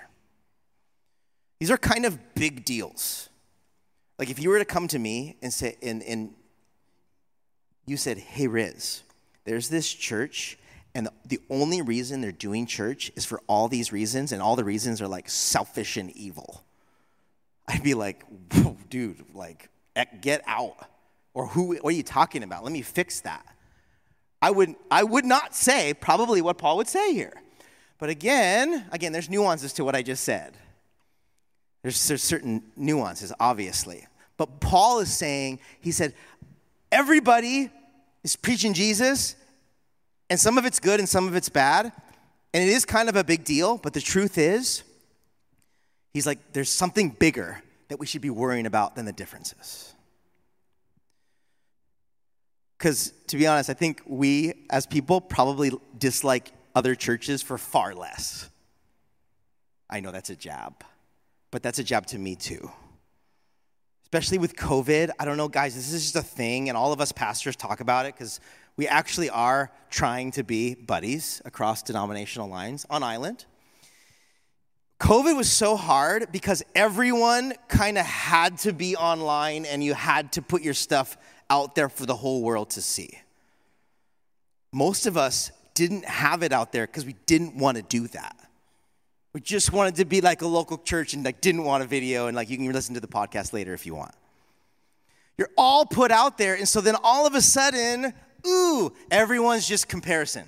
These 1.58 1.70
are 1.70 1.78
kind 1.78 2.04
of 2.04 2.18
big 2.34 2.64
deals. 2.64 3.28
Like 4.18 4.30
if 4.30 4.38
you 4.38 4.50
were 4.50 4.58
to 4.58 4.64
come 4.64 4.88
to 4.88 4.98
me 4.98 5.36
and 5.42 5.52
say, 5.52 5.76
and, 5.82 6.02
and 6.02 6.34
you 7.86 7.96
said, 7.96 8.18
hey, 8.18 8.46
Riz, 8.46 9.02
there's 9.44 9.68
this 9.68 9.92
church, 9.92 10.58
and 10.94 11.06
the, 11.06 11.12
the 11.26 11.40
only 11.48 11.82
reason 11.82 12.20
they're 12.20 12.32
doing 12.32 12.66
church 12.66 13.10
is 13.16 13.24
for 13.24 13.40
all 13.46 13.68
these 13.68 13.92
reasons, 13.92 14.32
and 14.32 14.42
all 14.42 14.56
the 14.56 14.64
reasons 14.64 15.00
are 15.00 15.08
like 15.08 15.28
selfish 15.28 15.96
and 15.96 16.10
evil. 16.10 16.62
I'd 17.70 17.82
be 17.82 17.94
like, 17.94 18.24
dude, 18.88 19.24
like, 19.34 19.68
get 20.20 20.42
out. 20.46 20.76
Or 21.34 21.46
who, 21.46 21.76
what 21.76 21.92
are 21.92 21.96
you 21.96 22.02
talking 22.02 22.42
about? 22.42 22.64
Let 22.64 22.72
me 22.72 22.82
fix 22.82 23.20
that. 23.20 23.46
I 24.42 24.50
would, 24.50 24.74
I 24.90 25.04
would 25.04 25.24
not 25.24 25.54
say 25.54 25.94
probably 25.94 26.42
what 26.42 26.58
Paul 26.58 26.78
would 26.78 26.88
say 26.88 27.14
here. 27.14 27.34
But 27.98 28.10
again, 28.10 28.86
again, 28.90 29.12
there's 29.12 29.30
nuances 29.30 29.72
to 29.74 29.84
what 29.84 29.94
I 29.94 30.02
just 30.02 30.24
said. 30.24 30.56
There's, 31.82 32.08
there's 32.08 32.22
certain 32.22 32.62
nuances, 32.76 33.32
obviously. 33.38 34.06
But 34.36 34.60
Paul 34.60 35.00
is 35.00 35.12
saying, 35.12 35.60
he 35.80 35.92
said, 35.92 36.14
everybody 36.90 37.70
is 38.24 38.36
preaching 38.36 38.74
Jesus, 38.74 39.36
and 40.28 40.40
some 40.40 40.58
of 40.58 40.64
it's 40.64 40.80
good 40.80 40.98
and 40.98 41.08
some 41.08 41.28
of 41.28 41.36
it's 41.36 41.48
bad. 41.48 41.92
And 42.52 42.64
it 42.64 42.68
is 42.68 42.84
kind 42.84 43.08
of 43.08 43.16
a 43.16 43.22
big 43.22 43.44
deal, 43.44 43.78
but 43.78 43.92
the 43.92 44.00
truth 44.00 44.36
is, 44.36 44.82
he's 46.12 46.26
like, 46.26 46.52
there's 46.52 46.70
something 46.70 47.10
bigger 47.10 47.62
that 47.88 47.98
we 47.98 48.06
should 48.06 48.22
be 48.22 48.30
worrying 48.30 48.66
about 48.66 48.94
than 48.94 49.04
the 49.04 49.12
differences. 49.12 49.94
Because 52.78 53.12
to 53.26 53.36
be 53.36 53.46
honest, 53.46 53.68
I 53.68 53.74
think 53.74 54.00
we 54.06 54.54
as 54.70 54.86
people 54.86 55.20
probably 55.20 55.70
dislike 55.98 56.52
other 56.74 56.94
churches 56.94 57.42
for 57.42 57.58
far 57.58 57.94
less. 57.94 58.48
I 59.88 60.00
know 60.00 60.12
that's 60.12 60.30
a 60.30 60.36
jab, 60.36 60.84
but 61.50 61.62
that's 61.62 61.78
a 61.78 61.84
jab 61.84 62.06
to 62.06 62.18
me 62.18 62.36
too. 62.36 62.70
Especially 64.04 64.38
with 64.38 64.56
COVID. 64.56 65.10
I 65.18 65.24
don't 65.24 65.36
know, 65.36 65.48
guys, 65.48 65.74
this 65.74 65.92
is 65.92 66.02
just 66.10 66.16
a 66.16 66.26
thing, 66.26 66.68
and 66.68 66.78
all 66.78 66.92
of 66.92 67.00
us 67.00 67.12
pastors 67.12 67.54
talk 67.54 67.80
about 67.80 68.06
it 68.06 68.14
because 68.14 68.40
we 68.76 68.88
actually 68.88 69.28
are 69.30 69.70
trying 69.90 70.30
to 70.32 70.42
be 70.42 70.74
buddies 70.74 71.42
across 71.44 71.82
denominational 71.82 72.48
lines 72.48 72.86
on 72.88 73.02
island. 73.02 73.44
COVID 75.00 75.34
was 75.34 75.50
so 75.50 75.76
hard 75.76 76.30
because 76.30 76.62
everyone 76.74 77.54
kind 77.68 77.96
of 77.96 78.04
had 78.04 78.58
to 78.58 78.72
be 78.72 78.96
online 78.96 79.64
and 79.64 79.82
you 79.82 79.94
had 79.94 80.32
to 80.32 80.42
put 80.42 80.60
your 80.60 80.74
stuff 80.74 81.16
out 81.48 81.74
there 81.74 81.88
for 81.88 82.04
the 82.04 82.14
whole 82.14 82.42
world 82.42 82.70
to 82.70 82.82
see. 82.82 83.18
Most 84.72 85.06
of 85.06 85.16
us 85.16 85.52
didn't 85.72 86.04
have 86.04 86.42
it 86.42 86.52
out 86.52 86.70
there 86.70 86.86
because 86.86 87.06
we 87.06 87.16
didn't 87.24 87.56
want 87.56 87.78
to 87.78 87.82
do 87.82 88.08
that. 88.08 88.36
We 89.32 89.40
just 89.40 89.72
wanted 89.72 89.94
to 89.96 90.04
be 90.04 90.20
like 90.20 90.42
a 90.42 90.46
local 90.46 90.76
church 90.76 91.14
and 91.14 91.24
like 91.24 91.40
didn't 91.40 91.64
want 91.64 91.82
a 91.82 91.86
video 91.86 92.26
and 92.26 92.36
like 92.36 92.50
you 92.50 92.58
can 92.58 92.70
listen 92.70 92.94
to 92.94 93.00
the 93.00 93.08
podcast 93.08 93.54
later 93.54 93.72
if 93.72 93.86
you 93.86 93.94
want. 93.94 94.14
You're 95.38 95.50
all 95.56 95.86
put 95.86 96.10
out 96.10 96.36
there 96.36 96.56
and 96.56 96.68
so 96.68 96.82
then 96.82 96.96
all 97.02 97.26
of 97.26 97.34
a 97.34 97.40
sudden, 97.40 98.12
ooh, 98.46 98.92
everyone's 99.10 99.66
just 99.66 99.88
comparison. 99.88 100.44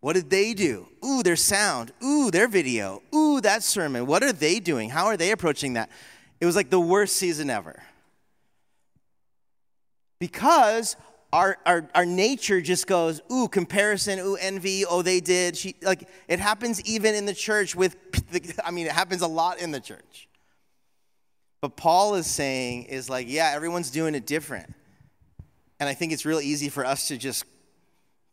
What 0.00 0.14
did 0.14 0.30
they 0.30 0.54
do? 0.54 0.88
Ooh, 1.04 1.22
their 1.22 1.36
sound. 1.36 1.92
Ooh, 2.02 2.30
their 2.30 2.48
video. 2.48 3.02
Ooh, 3.14 3.40
that 3.42 3.62
sermon. 3.62 4.06
What 4.06 4.22
are 4.22 4.32
they 4.32 4.58
doing? 4.58 4.90
How 4.90 5.06
are 5.06 5.16
they 5.16 5.30
approaching 5.30 5.74
that? 5.74 5.90
It 6.40 6.46
was 6.46 6.56
like 6.56 6.70
the 6.70 6.80
worst 6.80 7.16
season 7.16 7.50
ever. 7.50 7.82
Because 10.18 10.96
our, 11.32 11.58
our, 11.66 11.88
our 11.94 12.06
nature 12.06 12.60
just 12.60 12.86
goes, 12.86 13.20
ooh, 13.30 13.46
comparison, 13.48 14.18
ooh, 14.18 14.36
envy, 14.36 14.84
oh, 14.86 15.02
they 15.02 15.20
did. 15.20 15.56
She, 15.56 15.76
like, 15.82 16.08
it 16.28 16.40
happens 16.40 16.82
even 16.84 17.14
in 17.14 17.26
the 17.26 17.34
church 17.34 17.76
with, 17.76 17.96
I 18.64 18.70
mean, 18.70 18.86
it 18.86 18.92
happens 18.92 19.22
a 19.22 19.28
lot 19.28 19.60
in 19.60 19.70
the 19.70 19.80
church. 19.80 20.28
But 21.60 21.76
Paul 21.76 22.14
is 22.14 22.26
saying, 22.26 22.84
is 22.84 23.10
like, 23.10 23.26
yeah, 23.28 23.52
everyone's 23.54 23.90
doing 23.90 24.14
it 24.14 24.26
different. 24.26 24.74
And 25.78 25.88
I 25.88 25.94
think 25.94 26.12
it's 26.12 26.24
real 26.24 26.40
easy 26.40 26.70
for 26.70 26.86
us 26.86 27.08
to 27.08 27.18
just 27.18 27.44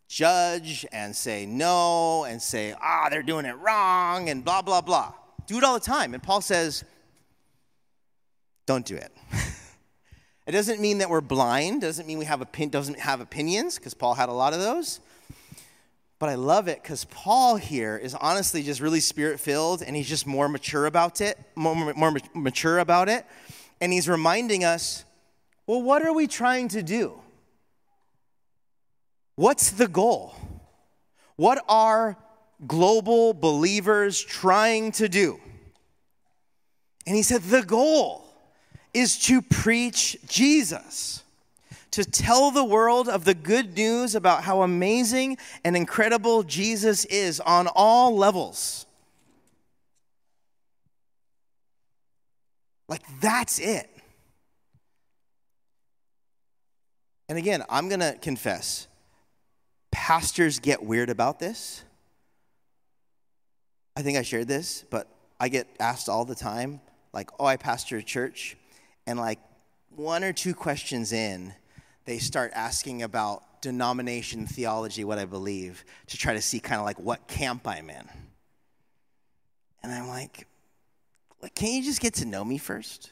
judge 0.08 0.86
and 0.92 1.16
say 1.16 1.46
no 1.46 2.24
and 2.24 2.42
say, 2.42 2.74
ah, 2.82 3.08
they're 3.10 3.24
doing 3.24 3.46
it 3.46 3.58
wrong 3.60 4.30
and 4.30 4.44
blah, 4.44 4.62
blah, 4.62 4.82
blah. 4.82 5.14
Do 5.48 5.58
it 5.58 5.64
all 5.64 5.74
the 5.74 5.86
time. 5.86 6.14
And 6.14 6.22
Paul 6.22 6.42
says, 6.42 6.84
don't 8.66 8.86
do 8.86 8.96
it. 8.96 9.12
It 10.48 10.54
doesn't 10.54 10.80
mean 10.80 11.00
that 11.00 11.10
we're 11.10 11.20
blind, 11.20 11.82
doesn't 11.82 12.08
mean 12.08 12.18
we 12.18 12.24
have 12.24 12.42
opin- 12.42 12.70
doesn't 12.70 12.98
have 13.00 13.20
opinions, 13.20 13.76
because 13.76 13.94
Paul 13.94 14.14
had 14.14 14.30
a 14.30 14.32
lot 14.32 14.54
of 14.54 14.60
those. 14.60 15.02
But 16.20 16.30
I 16.30 16.36
love 16.36 16.68
it 16.68 16.82
because 16.82 17.04
Paul 17.06 17.58
here 17.58 17.98
is 17.98 18.16
honestly 18.16 18.64
just 18.64 18.80
really 18.80 19.02
spirit 19.02 19.40
filled 19.40 19.84
and 19.84 19.96
he's 19.96 20.10
just 20.10 20.26
more 20.26 20.50
mature 20.50 20.88
about 20.88 21.22
it, 21.22 21.38
more, 21.56 21.94
more 21.94 22.18
mature 22.34 22.80
about 22.80 23.08
it. 23.08 23.26
And 23.82 23.94
he's 23.94 24.10
reminding 24.10 24.64
us 24.64 25.04
well, 25.68 25.82
what 25.82 26.02
are 26.02 26.14
we 26.14 26.28
trying 26.28 26.70
to 26.70 26.82
do? 26.82 27.20
What's 29.38 29.70
the 29.70 29.88
goal? 29.88 30.36
What 31.36 31.64
are 31.70 32.18
global 32.66 33.36
believers 33.36 34.20
trying 34.20 34.92
to 34.94 35.08
do? 35.08 35.40
And 37.06 37.16
he 37.16 37.22
said, 37.22 37.44
the 37.44 37.62
goal 37.62 38.26
is 38.96 39.20
to 39.28 39.44
preach 39.44 40.18
Jesus, 40.28 41.22
to 41.92 42.04
tell 42.04 42.50
the 42.50 42.64
world 42.64 43.08
of 43.08 43.26
the 43.26 43.36
good 43.36 43.78
news 43.78 44.16
about 44.16 44.44
how 44.44 44.64
amazing 44.64 45.38
and 45.64 45.78
incredible 45.78 46.42
Jesus 46.42 47.06
is 47.06 47.40
on 47.40 47.68
all 47.68 48.18
levels. 48.18 48.88
Like, 52.90 53.04
that's 53.22 53.60
it. 53.60 53.88
And 57.30 57.38
again, 57.38 57.64
I'm 57.70 57.88
going 57.88 58.00
to 58.00 58.18
confess 58.20 58.88
pastors 60.08 60.60
get 60.60 60.82
weird 60.82 61.10
about 61.10 61.38
this. 61.38 61.84
I 63.98 64.04
think 64.04 64.18
I 64.18 64.22
shared 64.22 64.48
this, 64.48 64.86
but 64.90 65.06
I 65.38 65.50
get 65.50 65.68
asked 65.82 66.08
all 66.08 66.24
the 66.24 66.34
time, 66.34 66.80
like, 67.12 67.30
oh, 67.42 67.46
I 67.46 67.58
pastor 67.58 67.98
a 67.98 68.02
church. 68.02 68.56
And 69.06 69.20
like 69.20 69.38
one 69.90 70.24
or 70.24 70.32
two 70.32 70.54
questions 70.54 71.12
in, 71.12 71.54
they 72.06 72.20
start 72.20 72.54
asking 72.56 73.04
about 73.04 73.62
denomination 73.62 74.48
theology, 74.48 75.04
what 75.04 75.20
I 75.20 75.26
believe, 75.26 75.84
to 76.06 76.16
try 76.16 76.34
to 76.36 76.42
see 76.42 76.62
kind 76.62 76.80
of 76.80 76.86
like 76.86 77.00
what 77.02 77.28
camp 77.28 77.68
I'm 77.68 77.90
in. 77.90 78.08
And 79.84 79.92
I'm 79.92 80.08
like, 80.08 80.48
can't 81.54 81.74
you 81.74 81.84
just 81.84 82.00
get 82.00 82.14
to 82.14 82.26
know 82.26 82.46
me 82.46 82.58
first? 82.58 83.12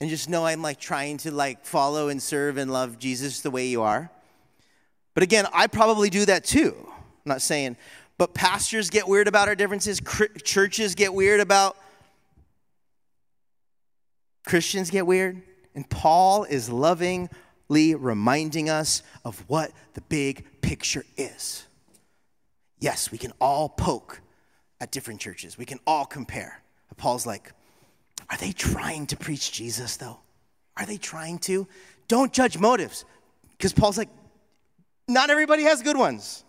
And 0.00 0.08
just 0.08 0.30
know 0.30 0.46
I'm 0.46 0.62
like 0.62 0.80
trying 0.80 1.18
to 1.18 1.30
like 1.30 1.66
follow 1.66 2.08
and 2.08 2.22
serve 2.22 2.56
and 2.56 2.72
love 2.72 2.98
Jesus 2.98 3.42
the 3.42 3.50
way 3.50 3.66
you 3.66 3.82
are. 3.82 4.10
But 5.14 5.22
again, 5.22 5.46
I 5.52 5.66
probably 5.68 6.10
do 6.10 6.26
that 6.26 6.44
too. 6.44 6.74
I'm 6.78 6.94
not 7.24 7.42
saying, 7.42 7.76
but 8.18 8.34
pastors 8.34 8.90
get 8.90 9.08
weird 9.08 9.28
about 9.28 9.48
our 9.48 9.54
differences, 9.54 10.00
churches 10.44 10.94
get 10.94 11.14
weird 11.14 11.40
about 11.40 11.76
Christians 14.44 14.90
get 14.90 15.06
weird. 15.06 15.42
And 15.74 15.88
Paul 15.88 16.44
is 16.44 16.68
lovingly 16.68 17.94
reminding 17.94 18.70
us 18.70 19.02
of 19.24 19.42
what 19.48 19.72
the 19.94 20.00
big 20.02 20.44
picture 20.60 21.04
is. 21.16 21.64
Yes, 22.78 23.10
we 23.10 23.18
can 23.18 23.32
all 23.40 23.68
poke 23.68 24.20
at 24.80 24.90
different 24.90 25.20
churches, 25.20 25.56
we 25.56 25.64
can 25.64 25.78
all 25.86 26.04
compare. 26.04 26.62
But 26.88 26.98
Paul's 26.98 27.26
like, 27.26 27.52
are 28.30 28.36
they 28.36 28.52
trying 28.52 29.06
to 29.06 29.16
preach 29.16 29.52
Jesus 29.52 29.96
though? 29.96 30.18
Are 30.76 30.86
they 30.86 30.96
trying 30.96 31.38
to? 31.40 31.66
Don't 32.08 32.32
judge 32.32 32.58
motives. 32.58 33.04
Because 33.52 33.72
Paul's 33.72 33.96
like, 33.96 34.10
not 35.08 35.30
everybody 35.30 35.64
has 35.64 35.82
good 35.82 35.96
ones. 35.96 36.44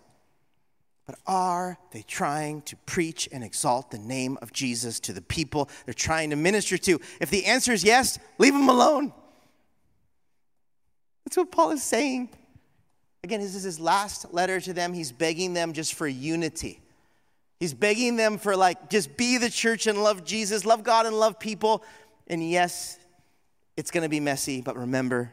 But 1.06 1.18
are 1.24 1.78
they 1.92 2.02
trying 2.02 2.62
to 2.62 2.76
preach 2.78 3.28
and 3.30 3.44
exalt 3.44 3.92
the 3.92 3.98
name 3.98 4.38
of 4.42 4.52
Jesus 4.52 4.98
to 5.00 5.12
the 5.12 5.22
people 5.22 5.70
they're 5.84 5.94
trying 5.94 6.30
to 6.30 6.36
minister 6.36 6.76
to? 6.78 7.00
If 7.20 7.30
the 7.30 7.44
answer 7.44 7.72
is 7.72 7.84
yes, 7.84 8.18
leave 8.38 8.52
them 8.52 8.68
alone. 8.68 9.12
That's 11.24 11.36
what 11.36 11.52
Paul 11.52 11.70
is 11.70 11.82
saying. 11.82 12.30
Again, 13.22 13.40
this 13.40 13.54
is 13.54 13.62
his 13.62 13.78
last 13.78 14.32
letter 14.32 14.60
to 14.60 14.72
them. 14.72 14.92
He's 14.92 15.12
begging 15.12 15.54
them 15.54 15.72
just 15.72 15.94
for 15.94 16.08
unity. 16.08 16.80
He's 17.60 17.72
begging 17.72 18.16
them 18.16 18.36
for, 18.36 18.56
like, 18.56 18.90
just 18.90 19.16
be 19.16 19.38
the 19.38 19.48
church 19.48 19.86
and 19.86 20.02
love 20.02 20.24
Jesus, 20.24 20.66
love 20.66 20.82
God 20.82 21.06
and 21.06 21.18
love 21.18 21.38
people. 21.38 21.84
And 22.26 22.48
yes, 22.48 22.98
it's 23.76 23.90
going 23.90 24.02
to 24.02 24.08
be 24.08 24.20
messy, 24.20 24.60
but 24.60 24.76
remember 24.76 25.32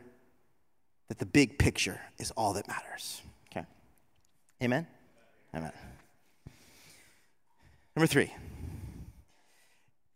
that 1.08 1.20
the 1.20 1.26
big 1.26 1.58
picture 1.58 2.00
is 2.18 2.32
all 2.32 2.54
that 2.54 2.68
matters. 2.68 3.22
Okay? 3.52 3.66
Amen? 4.62 4.88
Amen. 5.54 5.72
Number 7.96 8.08
three, 8.08 8.34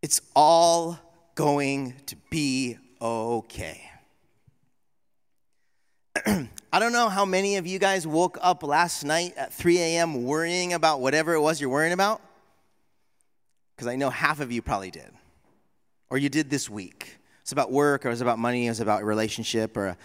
it's 0.01 0.21
all 0.35 0.97
going 1.35 1.93
to 2.07 2.15
be 2.29 2.77
okay. 2.99 3.91
I 6.73 6.79
don't 6.79 6.91
know 6.91 7.09
how 7.09 7.25
many 7.25 7.57
of 7.57 7.67
you 7.67 7.77
guys 7.77 8.07
woke 8.07 8.37
up 8.41 8.63
last 8.63 9.03
night 9.03 9.33
at 9.37 9.53
3 9.53 9.77
a.m. 9.79 10.23
worrying 10.23 10.73
about 10.73 10.99
whatever 10.99 11.33
it 11.33 11.41
was 11.41 11.61
you're 11.61 11.69
worrying 11.69 11.93
about. 11.93 12.21
Because 13.75 13.87
I 13.87 13.95
know 13.95 14.09
half 14.09 14.39
of 14.39 14.51
you 14.51 14.61
probably 14.61 14.91
did. 14.91 15.11
Or 16.09 16.17
you 16.17 16.29
did 16.29 16.49
this 16.49 16.69
week. 16.69 17.17
It's 17.41 17.51
about 17.51 17.71
work, 17.71 18.05
or 18.05 18.09
it 18.09 18.11
was 18.11 18.21
about 18.21 18.39
money, 18.39 18.65
it 18.65 18.69
was 18.69 18.79
about 18.79 19.03
relationship, 19.03 19.77
or 19.77 19.87
a 19.87 19.97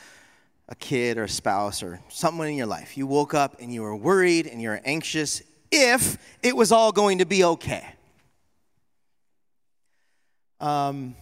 a 0.73 0.75
kid 0.75 1.19
or 1.19 1.25
a 1.25 1.29
spouse 1.29 1.83
or 1.83 2.01
someone 2.09 2.49
in 2.49 2.57
your 2.57 2.67
life. 2.67 2.97
You 2.97 3.07
woke 3.07 3.35
up 3.35 3.61
and 3.61 3.73
you 3.73 3.83
were 3.83 3.95
worried 3.95 4.47
and 4.47 4.61
you 4.61 4.71
were 4.71 4.81
anxious 4.87 5.43
if 5.71 6.17
it 6.43 6.57
was 6.57 6.73
all 6.73 6.93
going 6.93 7.19
to 7.19 7.27
be 7.27 7.45
okay. 7.45 7.87
Um, 10.61 11.15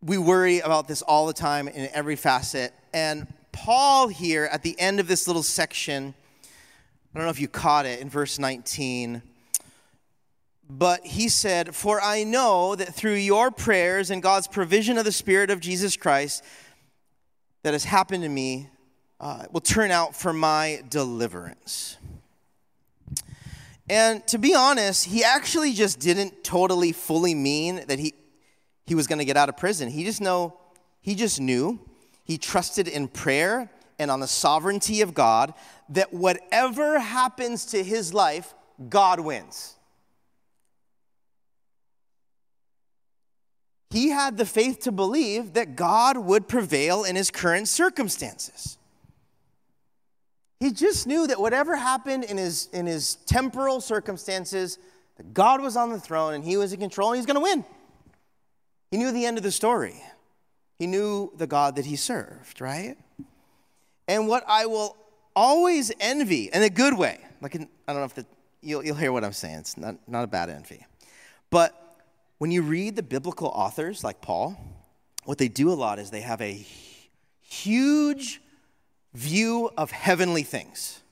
we 0.00 0.16
worry 0.16 0.60
about 0.60 0.86
this 0.86 1.02
all 1.02 1.26
the 1.26 1.32
time 1.32 1.66
in 1.66 1.90
every 1.92 2.14
facet. 2.14 2.72
And 2.94 3.26
Paul, 3.50 4.06
here 4.06 4.44
at 4.44 4.62
the 4.62 4.78
end 4.78 5.00
of 5.00 5.08
this 5.08 5.26
little 5.26 5.42
section, 5.42 6.14
I 6.44 7.18
don't 7.18 7.26
know 7.26 7.30
if 7.30 7.40
you 7.40 7.48
caught 7.48 7.84
it 7.84 7.98
in 7.98 8.08
verse 8.08 8.38
19, 8.38 9.22
but 10.70 11.04
he 11.04 11.28
said, 11.28 11.74
For 11.74 12.00
I 12.00 12.22
know 12.22 12.76
that 12.76 12.94
through 12.94 13.14
your 13.14 13.50
prayers 13.50 14.12
and 14.12 14.22
God's 14.22 14.46
provision 14.46 14.98
of 14.98 15.04
the 15.04 15.10
Spirit 15.10 15.50
of 15.50 15.58
Jesus 15.58 15.96
Christ, 15.96 16.44
that 17.66 17.72
has 17.72 17.82
happened 17.82 18.22
to 18.22 18.28
me 18.28 18.68
uh, 19.18 19.44
will 19.50 19.60
turn 19.60 19.90
out 19.90 20.14
for 20.14 20.32
my 20.32 20.80
deliverance. 20.88 21.96
And 23.90 24.24
to 24.28 24.38
be 24.38 24.54
honest, 24.54 25.06
he 25.06 25.24
actually 25.24 25.72
just 25.72 25.98
didn't 25.98 26.44
totally 26.44 26.92
fully 26.92 27.34
mean 27.34 27.82
that 27.88 27.98
he, 27.98 28.14
he 28.86 28.94
was 28.94 29.08
going 29.08 29.18
to 29.18 29.24
get 29.24 29.36
out 29.36 29.48
of 29.48 29.56
prison. 29.56 29.88
He 29.88 30.04
just 30.04 30.20
know 30.20 30.56
he 31.00 31.16
just 31.16 31.40
knew 31.40 31.80
he 32.22 32.38
trusted 32.38 32.86
in 32.86 33.08
prayer 33.08 33.68
and 33.98 34.12
on 34.12 34.20
the 34.20 34.28
sovereignty 34.28 35.00
of 35.00 35.12
God 35.12 35.52
that 35.88 36.14
whatever 36.14 37.00
happens 37.00 37.66
to 37.66 37.82
his 37.82 38.14
life, 38.14 38.54
God 38.88 39.18
wins. 39.18 39.75
He 43.90 44.10
had 44.10 44.36
the 44.36 44.46
faith 44.46 44.80
to 44.80 44.92
believe 44.92 45.54
that 45.54 45.76
God 45.76 46.18
would 46.18 46.48
prevail 46.48 47.04
in 47.04 47.16
his 47.16 47.30
current 47.30 47.68
circumstances. 47.68 48.78
He 50.60 50.72
just 50.72 51.06
knew 51.06 51.26
that 51.26 51.40
whatever 51.40 51.76
happened 51.76 52.24
in 52.24 52.38
his, 52.38 52.68
in 52.72 52.86
his 52.86 53.16
temporal 53.26 53.80
circumstances, 53.80 54.78
that 55.16 55.32
God 55.34 55.60
was 55.60 55.76
on 55.76 55.90
the 55.90 56.00
throne 56.00 56.34
and 56.34 56.44
he 56.44 56.56
was 56.56 56.72
in 56.72 56.80
control 56.80 57.10
and 57.10 57.16
he's 57.16 57.26
going 57.26 57.36
to 57.36 57.40
win. 57.40 57.64
He 58.90 58.96
knew 58.96 59.12
the 59.12 59.26
end 59.26 59.36
of 59.36 59.42
the 59.42 59.52
story. 59.52 60.02
He 60.78 60.86
knew 60.86 61.32
the 61.36 61.46
God 61.46 61.76
that 61.76 61.86
he 61.86 61.96
served, 61.96 62.60
right? 62.60 62.96
And 64.08 64.28
what 64.28 64.44
I 64.46 64.66
will 64.66 64.96
always 65.34 65.92
envy, 66.00 66.50
in 66.52 66.62
a 66.62 66.70
good 66.70 66.96
way, 66.96 67.20
like 67.40 67.54
in, 67.54 67.68
I 67.86 67.92
don't 67.92 68.02
know 68.02 68.06
if 68.06 68.14
the, 68.14 68.26
you'll, 68.62 68.84
you'll 68.84 68.96
hear 68.96 69.12
what 69.12 69.24
I'm 69.24 69.32
saying, 69.32 69.56
it's 69.56 69.76
not, 69.76 69.96
not 70.08 70.24
a 70.24 70.26
bad 70.26 70.48
envy. 70.50 70.86
But 71.50 71.85
when 72.38 72.50
you 72.50 72.62
read 72.62 72.96
the 72.96 73.02
biblical 73.02 73.48
authors 73.48 74.04
like 74.04 74.20
Paul, 74.20 74.56
what 75.24 75.38
they 75.38 75.48
do 75.48 75.70
a 75.70 75.74
lot 75.74 75.98
is 75.98 76.10
they 76.10 76.20
have 76.20 76.40
a 76.40 76.64
huge 77.40 78.40
view 79.14 79.70
of 79.76 79.90
heavenly 79.90 80.42
things. 80.42 81.02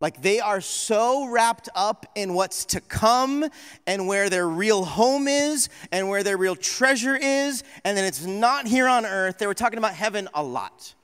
Like 0.00 0.22
they 0.22 0.40
are 0.40 0.62
so 0.62 1.28
wrapped 1.28 1.68
up 1.74 2.06
in 2.14 2.32
what's 2.32 2.64
to 2.66 2.80
come 2.80 3.44
and 3.86 4.06
where 4.06 4.30
their 4.30 4.48
real 4.48 4.84
home 4.84 5.28
is 5.28 5.68
and 5.92 6.08
where 6.08 6.22
their 6.22 6.38
real 6.38 6.56
treasure 6.56 7.16
is, 7.16 7.62
and 7.84 7.96
then 7.96 8.04
it's 8.04 8.24
not 8.24 8.66
here 8.66 8.88
on 8.88 9.04
earth. 9.04 9.38
They 9.38 9.46
were 9.46 9.54
talking 9.54 9.78
about 9.78 9.92
heaven 9.92 10.28
a 10.34 10.42
lot. 10.42 10.94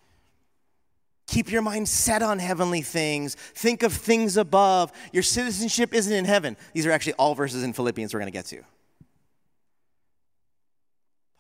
Keep 1.27 1.51
your 1.51 1.62
mind 1.62 1.89
set 1.89 2.23
on 2.23 2.39
heavenly 2.39 2.83
things. 2.83 3.35
Think 3.35 3.83
of 3.83 3.93
things 3.93 4.37
above. 4.37 4.93
Your 5.12 5.25
citizenship 5.25 5.93
isn't 5.93 6.12
in 6.12 6.25
heaven. 6.25 6.57
These 6.73 6.87
are 6.87 6.93
actually 6.93 7.15
all 7.15 7.35
verses 7.35 7.62
in 7.62 7.73
Philippians 7.73 8.15
we're 8.15 8.21
going 8.21 8.33
to 8.33 8.37
get 8.37 8.47
to. 8.47 8.62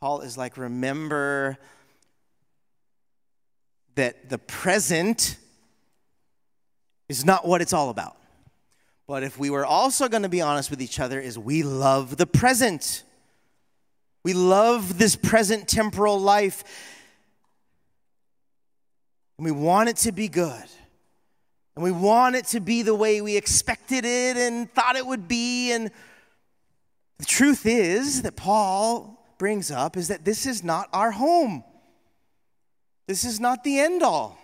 Paul 0.00 0.20
is 0.20 0.36
like, 0.36 0.56
remember 0.56 1.56
that 3.94 4.28
the 4.28 4.38
present 4.38 5.36
is 7.08 7.24
not 7.24 7.46
what 7.46 7.62
it's 7.62 7.72
all 7.72 7.90
about. 7.90 8.16
But 9.06 9.22
if 9.22 9.38
we 9.38 9.50
were 9.50 9.64
also 9.64 10.08
going 10.08 10.24
to 10.24 10.28
be 10.28 10.40
honest 10.40 10.70
with 10.70 10.82
each 10.82 10.98
other, 10.98 11.20
is 11.20 11.38
we 11.38 11.62
love 11.62 12.16
the 12.16 12.26
present. 12.26 13.04
We 14.24 14.34
love 14.34 14.98
this 14.98 15.14
present 15.14 15.68
temporal 15.68 16.18
life. 16.18 16.64
And 19.38 19.44
we 19.44 19.52
want 19.52 19.88
it 19.88 19.96
to 19.98 20.12
be 20.12 20.28
good. 20.28 20.64
And 21.74 21.84
we 21.84 21.92
want 21.92 22.36
it 22.36 22.46
to 22.46 22.60
be 22.60 22.82
the 22.82 22.94
way 22.94 23.20
we 23.20 23.36
expected 23.36 24.04
it 24.04 24.36
and 24.36 24.72
thought 24.72 24.96
it 24.96 25.06
would 25.06 25.28
be. 25.28 25.72
And 25.72 25.90
the 27.18 27.26
truth 27.26 27.66
is 27.66 28.22
that 28.22 28.36
Paul 28.36 29.22
brings 29.38 29.70
up 29.70 29.96
is 29.96 30.08
that 30.08 30.24
this 30.24 30.46
is 30.46 30.64
not 30.64 30.88
our 30.92 31.10
home. 31.10 31.64
This 33.06 33.24
is 33.24 33.38
not 33.38 33.62
the 33.62 33.78
end 33.78 34.02
all. 34.02 34.38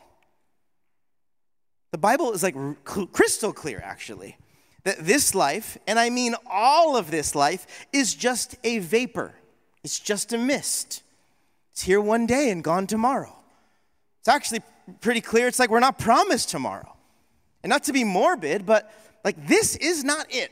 The 1.91 1.99
Bible 1.99 2.33
is 2.33 2.43
like 2.43 2.57
crystal 2.85 3.53
clear, 3.53 3.81
actually, 3.85 4.37
that 4.85 5.05
this 5.05 5.35
life, 5.35 5.77
and 5.87 5.99
I 5.99 6.11
mean 6.11 6.35
all 6.51 6.97
of 6.97 7.11
this 7.11 7.35
life, 7.35 7.87
is 7.93 8.15
just 8.15 8.57
a 8.65 8.79
vapor. 8.79 9.35
It's 9.85 9.99
just 9.99 10.33
a 10.33 10.39
mist. 10.39 11.03
It's 11.73 11.83
here 11.83 12.01
one 12.01 12.27
day 12.27 12.51
and 12.51 12.63
gone 12.63 12.87
tomorrow. 12.87 13.35
It's 14.21 14.29
actually 14.29 14.63
pretty 15.01 15.21
clear. 15.21 15.49
It's 15.49 15.59
like 15.59 15.71
we're 15.71 15.81
not 15.81 15.99
promised 15.99 16.49
tomorrow. 16.51 16.97
And 17.63 17.71
not 17.71 17.85
to 17.85 17.93
be 17.93 18.05
morbid, 18.05 18.67
but 18.67 18.93
like 19.25 19.47
this 19.47 19.77
is 19.77 20.05
not 20.05 20.27
it. 20.31 20.51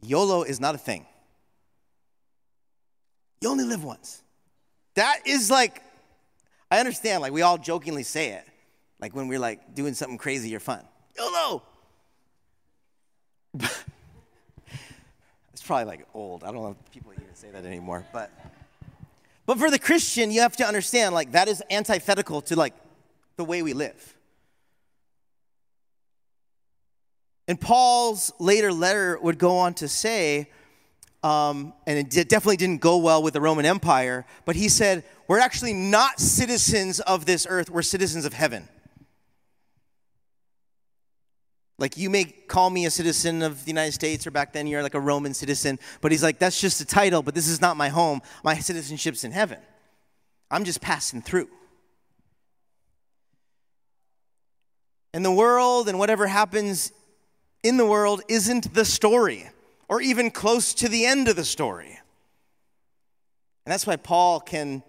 YOLO 0.00 0.42
is 0.42 0.60
not 0.60 0.74
a 0.74 0.78
thing. 0.78 1.06
You 3.40 3.50
only 3.50 3.64
live 3.64 3.84
once. 3.84 4.22
That 4.94 5.20
is 5.26 5.50
like, 5.50 5.82
I 6.70 6.80
understand, 6.80 7.22
like 7.22 7.32
we 7.32 7.42
all 7.42 7.58
jokingly 7.58 8.02
say 8.02 8.30
it. 8.30 8.44
Like 9.00 9.14
when 9.14 9.28
we're 9.28 9.38
like 9.38 9.74
doing 9.74 9.94
something 9.94 10.18
crazy 10.18 10.54
or 10.54 10.60
fun. 10.60 10.84
YOLO! 11.16 11.62
it's 15.52 15.62
probably 15.64 15.84
like 15.84 16.06
old. 16.14 16.44
I 16.44 16.48
don't 16.48 16.62
know 16.62 16.76
if 16.80 16.92
people 16.92 17.12
even 17.12 17.34
say 17.34 17.50
that 17.50 17.64
anymore. 17.64 18.04
But 18.12 18.30
but 19.48 19.58
for 19.58 19.70
the 19.70 19.78
Christian, 19.78 20.30
you 20.30 20.42
have 20.42 20.58
to 20.58 20.66
understand 20.66 21.14
like 21.14 21.32
that 21.32 21.48
is 21.48 21.62
antithetical 21.70 22.42
to 22.42 22.54
like 22.54 22.74
the 23.36 23.44
way 23.44 23.62
we 23.62 23.72
live. 23.72 24.14
And 27.48 27.58
Paul's 27.58 28.30
later 28.38 28.70
letter 28.70 29.18
would 29.18 29.38
go 29.38 29.56
on 29.56 29.72
to 29.74 29.88
say, 29.88 30.50
um, 31.22 31.72
and 31.86 31.96
it 31.98 32.28
definitely 32.28 32.58
didn't 32.58 32.82
go 32.82 32.98
well 32.98 33.22
with 33.22 33.32
the 33.32 33.40
Roman 33.40 33.64
Empire, 33.64 34.26
but 34.44 34.54
he 34.54 34.68
said, 34.68 35.02
We're 35.28 35.38
actually 35.38 35.72
not 35.72 36.20
citizens 36.20 37.00
of 37.00 37.24
this 37.24 37.46
earth, 37.48 37.70
we're 37.70 37.80
citizens 37.80 38.26
of 38.26 38.34
heaven. 38.34 38.68
Like 41.78 41.96
you 41.96 42.10
may 42.10 42.24
call 42.24 42.70
me 42.70 42.86
a 42.86 42.90
citizen 42.90 43.42
of 43.42 43.64
the 43.64 43.70
United 43.70 43.92
States, 43.92 44.26
or 44.26 44.32
back 44.32 44.52
then 44.52 44.66
you're 44.66 44.82
like 44.82 44.94
a 44.94 45.00
Roman 45.00 45.32
citizen, 45.32 45.78
but 46.00 46.10
he's 46.10 46.22
like, 46.22 46.38
that's 46.38 46.60
just 46.60 46.80
a 46.80 46.84
title, 46.84 47.22
but 47.22 47.34
this 47.34 47.46
is 47.46 47.60
not 47.60 47.76
my 47.76 47.88
home. 47.88 48.20
My 48.42 48.58
citizenship's 48.58 49.22
in 49.22 49.30
heaven. 49.30 49.58
I'm 50.50 50.64
just 50.64 50.80
passing 50.80 51.22
through. 51.22 51.48
And 55.14 55.24
the 55.24 55.32
world 55.32 55.88
and 55.88 55.98
whatever 55.98 56.26
happens 56.26 56.92
in 57.62 57.76
the 57.76 57.86
world 57.86 58.22
isn't 58.28 58.74
the 58.74 58.84
story, 58.84 59.48
or 59.88 60.00
even 60.00 60.30
close 60.30 60.74
to 60.74 60.88
the 60.88 61.06
end 61.06 61.28
of 61.28 61.36
the 61.36 61.44
story. 61.44 61.98
And 63.64 63.72
that's 63.72 63.86
why 63.86 63.96
Paul 63.96 64.40
can 64.40 64.82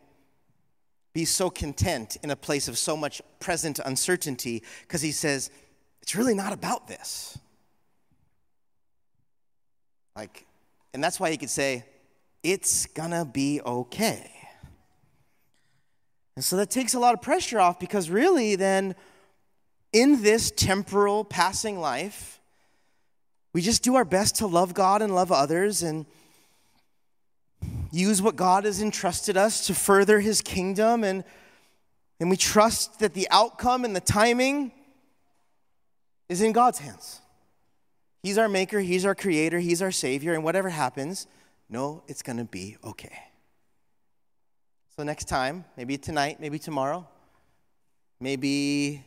be 1.13 1.25
so 1.25 1.49
content 1.49 2.17
in 2.23 2.31
a 2.31 2.35
place 2.35 2.67
of 2.67 2.77
so 2.77 2.95
much 2.97 3.21
present 3.39 3.79
uncertainty, 3.83 4.63
because 4.81 5.01
he 5.01 5.11
says, 5.11 5.51
it's 6.09 6.15
really 6.15 6.33
not 6.33 6.53
about 6.53 6.87
this. 6.87 7.37
Like, 10.15 10.47
and 10.91 11.03
that's 11.03 11.19
why 11.19 11.29
he 11.29 11.37
could 11.37 11.51
say, 11.51 11.85
it's 12.41 12.87
gonna 12.87 13.25
be 13.25 13.61
okay. 13.63 14.31
And 16.35 16.43
so 16.43 16.57
that 16.57 16.71
takes 16.71 16.95
a 16.95 16.99
lot 16.99 17.13
of 17.13 17.21
pressure 17.21 17.59
off 17.59 17.79
because 17.79 18.09
really, 18.09 18.55
then, 18.55 18.95
in 19.93 20.23
this 20.23 20.49
temporal 20.49 21.25
passing 21.25 21.79
life, 21.79 22.39
we 23.53 23.61
just 23.61 23.83
do 23.83 23.93
our 23.93 24.03
best 24.03 24.37
to 24.37 24.47
love 24.47 24.73
God 24.73 25.03
and 25.03 25.13
love 25.13 25.31
others 25.31 25.83
and 25.83 26.07
use 27.91 28.19
what 28.19 28.35
God 28.35 28.63
has 28.63 28.81
entrusted 28.81 29.37
us 29.37 29.67
to 29.67 29.75
further 29.75 30.21
his 30.21 30.41
kingdom. 30.41 31.03
And, 31.03 31.23
and 32.19 32.31
we 32.31 32.35
trust 32.35 32.97
that 32.97 33.13
the 33.13 33.27
outcome 33.29 33.85
and 33.85 33.95
the 33.95 34.01
timing 34.01 34.71
is 36.29 36.41
in 36.41 36.53
God's 36.53 36.79
hands. 36.79 37.19
He's 38.23 38.37
our 38.37 38.47
maker, 38.47 38.79
He's 38.79 39.05
our 39.05 39.15
creator, 39.15 39.59
He's 39.59 39.81
our 39.81 39.91
savior, 39.91 40.33
and 40.33 40.43
whatever 40.43 40.69
happens, 40.69 41.27
no, 41.69 42.03
it's 42.07 42.21
gonna 42.21 42.45
be 42.45 42.77
okay. 42.83 43.17
So, 44.95 45.03
next 45.03 45.25
time, 45.25 45.65
maybe 45.77 45.97
tonight, 45.97 46.39
maybe 46.39 46.59
tomorrow, 46.59 47.07
maybe 48.19 49.03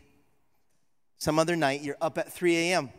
some 1.18 1.38
other 1.38 1.56
night, 1.56 1.82
you're 1.82 1.98
up 2.00 2.18
at 2.18 2.32
3 2.32 2.56
a.m. 2.56 2.90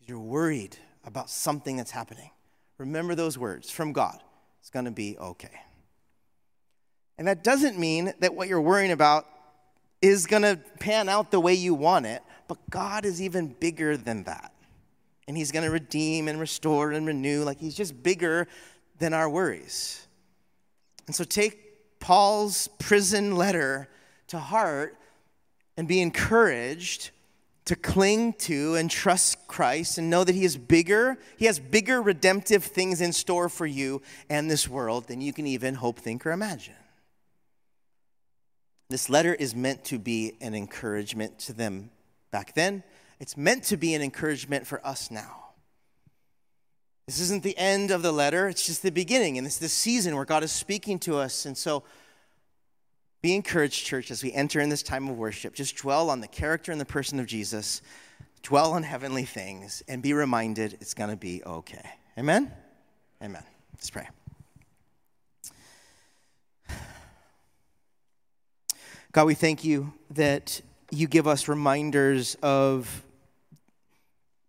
You're 0.00 0.18
worried 0.18 0.76
about 1.04 1.30
something 1.30 1.76
that's 1.76 1.90
happening. 1.90 2.30
Remember 2.78 3.14
those 3.14 3.36
words 3.36 3.70
from 3.70 3.92
God. 3.92 4.22
It's 4.60 4.70
gonna 4.70 4.90
be 4.90 5.18
okay. 5.18 5.60
And 7.18 7.28
that 7.28 7.44
doesn't 7.44 7.78
mean 7.78 8.14
that 8.20 8.34
what 8.34 8.48
you're 8.48 8.60
worrying 8.60 8.92
about 8.92 9.26
is 10.00 10.26
gonna 10.26 10.56
pan 10.80 11.08
out 11.08 11.30
the 11.30 11.40
way 11.40 11.54
you 11.54 11.74
want 11.74 12.06
it, 12.06 12.22
but 12.52 12.68
God 12.68 13.06
is 13.06 13.22
even 13.22 13.46
bigger 13.46 13.96
than 13.96 14.24
that. 14.24 14.52
And 15.26 15.38
He's 15.38 15.52
going 15.52 15.64
to 15.64 15.70
redeem 15.70 16.28
and 16.28 16.38
restore 16.38 16.92
and 16.92 17.06
renew. 17.06 17.44
Like 17.44 17.58
He's 17.58 17.74
just 17.74 18.02
bigger 18.02 18.46
than 18.98 19.14
our 19.14 19.26
worries. 19.26 20.06
And 21.06 21.16
so 21.16 21.24
take 21.24 21.98
Paul's 21.98 22.68
prison 22.78 23.36
letter 23.36 23.88
to 24.26 24.38
heart 24.38 24.98
and 25.78 25.88
be 25.88 26.02
encouraged 26.02 27.10
to 27.64 27.74
cling 27.74 28.34
to 28.34 28.74
and 28.74 28.90
trust 28.90 29.46
Christ 29.48 29.96
and 29.96 30.10
know 30.10 30.22
that 30.22 30.34
He 30.34 30.44
is 30.44 30.58
bigger. 30.58 31.16
He 31.38 31.46
has 31.46 31.58
bigger 31.58 32.02
redemptive 32.02 32.64
things 32.64 33.00
in 33.00 33.14
store 33.14 33.48
for 33.48 33.64
you 33.64 34.02
and 34.28 34.50
this 34.50 34.68
world 34.68 35.08
than 35.08 35.22
you 35.22 35.32
can 35.32 35.46
even 35.46 35.76
hope, 35.76 35.98
think, 35.98 36.26
or 36.26 36.32
imagine. 36.32 36.74
This 38.90 39.08
letter 39.08 39.32
is 39.32 39.54
meant 39.54 39.86
to 39.86 39.98
be 39.98 40.34
an 40.42 40.54
encouragement 40.54 41.38
to 41.38 41.54
them 41.54 41.88
back 42.32 42.54
then. 42.54 42.82
It's 43.20 43.36
meant 43.36 43.62
to 43.64 43.76
be 43.76 43.94
an 43.94 44.02
encouragement 44.02 44.66
for 44.66 44.84
us 44.84 45.08
now. 45.08 45.42
This 47.06 47.20
isn't 47.20 47.44
the 47.44 47.56
end 47.56 47.92
of 47.92 48.02
the 48.02 48.10
letter, 48.10 48.48
it's 48.48 48.66
just 48.66 48.82
the 48.82 48.90
beginning. 48.90 49.38
And 49.38 49.46
it's 49.46 49.58
the 49.58 49.68
season 49.68 50.16
where 50.16 50.24
God 50.24 50.42
is 50.42 50.50
speaking 50.50 50.98
to 51.00 51.18
us. 51.18 51.46
And 51.46 51.56
so 51.56 51.84
be 53.20 53.34
encouraged, 53.36 53.86
church, 53.86 54.10
as 54.10 54.24
we 54.24 54.32
enter 54.32 54.60
in 54.60 54.68
this 54.68 54.82
time 54.82 55.08
of 55.08 55.16
worship. 55.16 55.54
Just 55.54 55.76
dwell 55.76 56.10
on 56.10 56.20
the 56.20 56.26
character 56.26 56.72
and 56.72 56.80
the 56.80 56.84
person 56.84 57.20
of 57.20 57.26
Jesus, 57.26 57.80
dwell 58.42 58.72
on 58.72 58.82
heavenly 58.82 59.24
things, 59.24 59.82
and 59.86 60.02
be 60.02 60.12
reminded 60.12 60.74
it's 60.80 60.94
going 60.94 61.10
to 61.10 61.16
be 61.16 61.40
okay. 61.44 61.88
Amen? 62.18 62.50
Amen. 63.22 63.44
Let's 63.74 63.90
pray. 63.90 64.08
God, 69.12 69.26
we 69.26 69.34
thank 69.34 69.64
you 69.64 69.92
that 70.10 70.60
you 70.92 71.08
give 71.08 71.26
us 71.26 71.48
reminders 71.48 72.36
of 72.42 73.02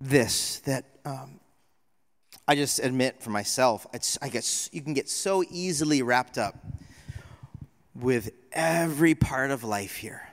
this 0.01 0.59
that 0.59 0.83
um, 1.05 1.39
I 2.47 2.55
just 2.55 2.79
admit 2.79 3.21
for 3.21 3.29
myself, 3.29 3.87
I 4.21 4.27
get 4.27 4.69
you 4.73 4.81
can 4.81 4.93
get 4.93 5.07
so 5.07 5.43
easily 5.49 6.01
wrapped 6.01 6.37
up 6.37 6.55
with 7.95 8.31
every 8.51 9.15
part 9.15 9.51
of 9.51 9.63
life 9.63 9.95
here. 9.95 10.27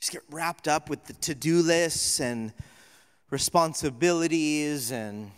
Just 0.00 0.12
get 0.12 0.22
wrapped 0.30 0.68
up 0.68 0.90
with 0.90 1.04
the 1.06 1.14
to-do 1.14 1.62
lists 1.62 2.20
and 2.20 2.52
responsibilities 3.30 4.92
and 4.92 5.30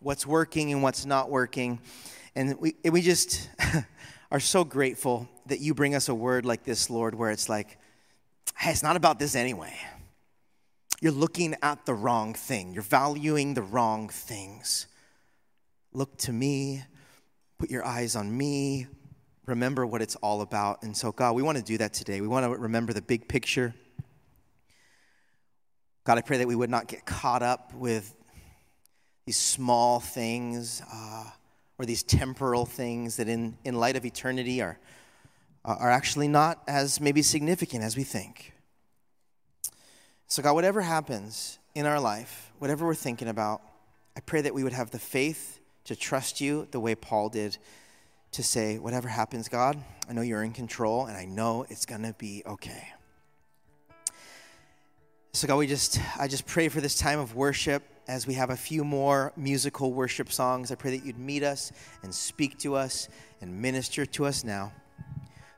what's 0.00 0.26
working 0.26 0.72
and 0.72 0.82
what's 0.82 1.06
not 1.06 1.30
working, 1.30 1.78
and 2.34 2.58
we 2.58 2.74
we 2.90 3.02
just 3.02 3.48
are 4.32 4.40
so 4.40 4.64
grateful 4.64 5.28
that 5.46 5.60
you 5.60 5.74
bring 5.74 5.94
us 5.94 6.08
a 6.08 6.14
word 6.14 6.44
like 6.44 6.64
this, 6.64 6.90
Lord, 6.90 7.14
where 7.14 7.30
it's 7.30 7.48
like 7.48 7.78
hey, 8.58 8.72
it's 8.72 8.82
not 8.82 8.96
about 8.96 9.18
this 9.18 9.34
anyway. 9.34 9.74
You're 11.00 11.12
looking 11.12 11.54
at 11.62 11.86
the 11.86 11.94
wrong 11.94 12.34
thing, 12.34 12.72
you're 12.72 12.82
valuing 12.82 13.54
the 13.54 13.62
wrong 13.62 14.08
things. 14.08 14.86
Look 15.92 16.16
to 16.18 16.32
me, 16.32 16.82
put 17.58 17.70
your 17.70 17.84
eyes 17.84 18.16
on 18.16 18.36
me, 18.36 18.88
remember 19.46 19.86
what 19.86 20.02
it's 20.02 20.16
all 20.16 20.42
about. 20.42 20.82
And 20.82 20.96
so, 20.96 21.12
God, 21.12 21.34
we 21.34 21.42
want 21.42 21.56
to 21.56 21.64
do 21.64 21.78
that 21.78 21.92
today. 21.92 22.20
We 22.20 22.28
want 22.28 22.44
to 22.44 22.50
remember 22.50 22.92
the 22.92 23.00
big 23.00 23.28
picture. 23.28 23.74
God, 26.04 26.18
I 26.18 26.20
pray 26.20 26.38
that 26.38 26.48
we 26.48 26.54
would 26.54 26.70
not 26.70 26.88
get 26.88 27.06
caught 27.06 27.42
up 27.42 27.72
with 27.74 28.14
these 29.24 29.38
small 29.38 30.00
things 30.00 30.82
uh, 30.92 31.24
or 31.78 31.86
these 31.86 32.02
temporal 32.02 32.66
things 32.66 33.16
that, 33.16 33.28
in, 33.28 33.56
in 33.64 33.74
light 33.74 33.96
of 33.96 34.04
eternity, 34.04 34.60
are, 34.60 34.78
Uh, 35.68 35.76
are 35.80 35.90
actually 35.90 36.28
not 36.28 36.62
as 36.66 36.98
maybe 36.98 37.20
significant 37.20 37.84
as 37.84 37.94
we 37.94 38.02
think. 38.02 38.54
So, 40.26 40.42
God, 40.42 40.54
whatever 40.54 40.80
happens 40.80 41.58
in 41.74 41.84
our 41.84 42.00
life, 42.00 42.50
whatever 42.58 42.86
we're 42.86 42.94
thinking 42.94 43.28
about, 43.28 43.60
I 44.16 44.20
pray 44.20 44.40
that 44.40 44.54
we 44.54 44.64
would 44.64 44.72
have 44.72 44.92
the 44.92 44.98
faith 44.98 45.60
to 45.84 45.94
trust 45.94 46.40
you 46.40 46.66
the 46.70 46.80
way 46.80 46.94
Paul 46.94 47.28
did 47.28 47.58
to 48.32 48.42
say, 48.42 48.78
whatever 48.78 49.08
happens, 49.08 49.50
God, 49.50 49.76
I 50.08 50.14
know 50.14 50.22
you're 50.22 50.42
in 50.42 50.54
control 50.54 51.04
and 51.04 51.18
I 51.18 51.26
know 51.26 51.66
it's 51.68 51.84
going 51.84 52.02
to 52.02 52.14
be 52.14 52.42
okay. 52.46 52.88
So 55.34 55.46
God, 55.46 55.56
we 55.58 55.66
just 55.66 56.00
I 56.18 56.28
just 56.28 56.46
pray 56.46 56.70
for 56.70 56.80
this 56.80 56.96
time 56.96 57.18
of 57.18 57.34
worship 57.34 57.82
as 58.06 58.26
we 58.26 58.32
have 58.34 58.48
a 58.48 58.56
few 58.56 58.84
more 58.84 59.34
musical 59.36 59.92
worship 59.92 60.32
songs. 60.32 60.72
I 60.72 60.76
pray 60.76 60.96
that 60.96 61.04
you'd 61.04 61.18
meet 61.18 61.42
us 61.42 61.72
and 62.02 62.14
speak 62.14 62.58
to 62.60 62.74
us 62.74 63.10
and 63.42 63.60
minister 63.60 64.06
to 64.06 64.24
us 64.24 64.44
now. 64.44 64.72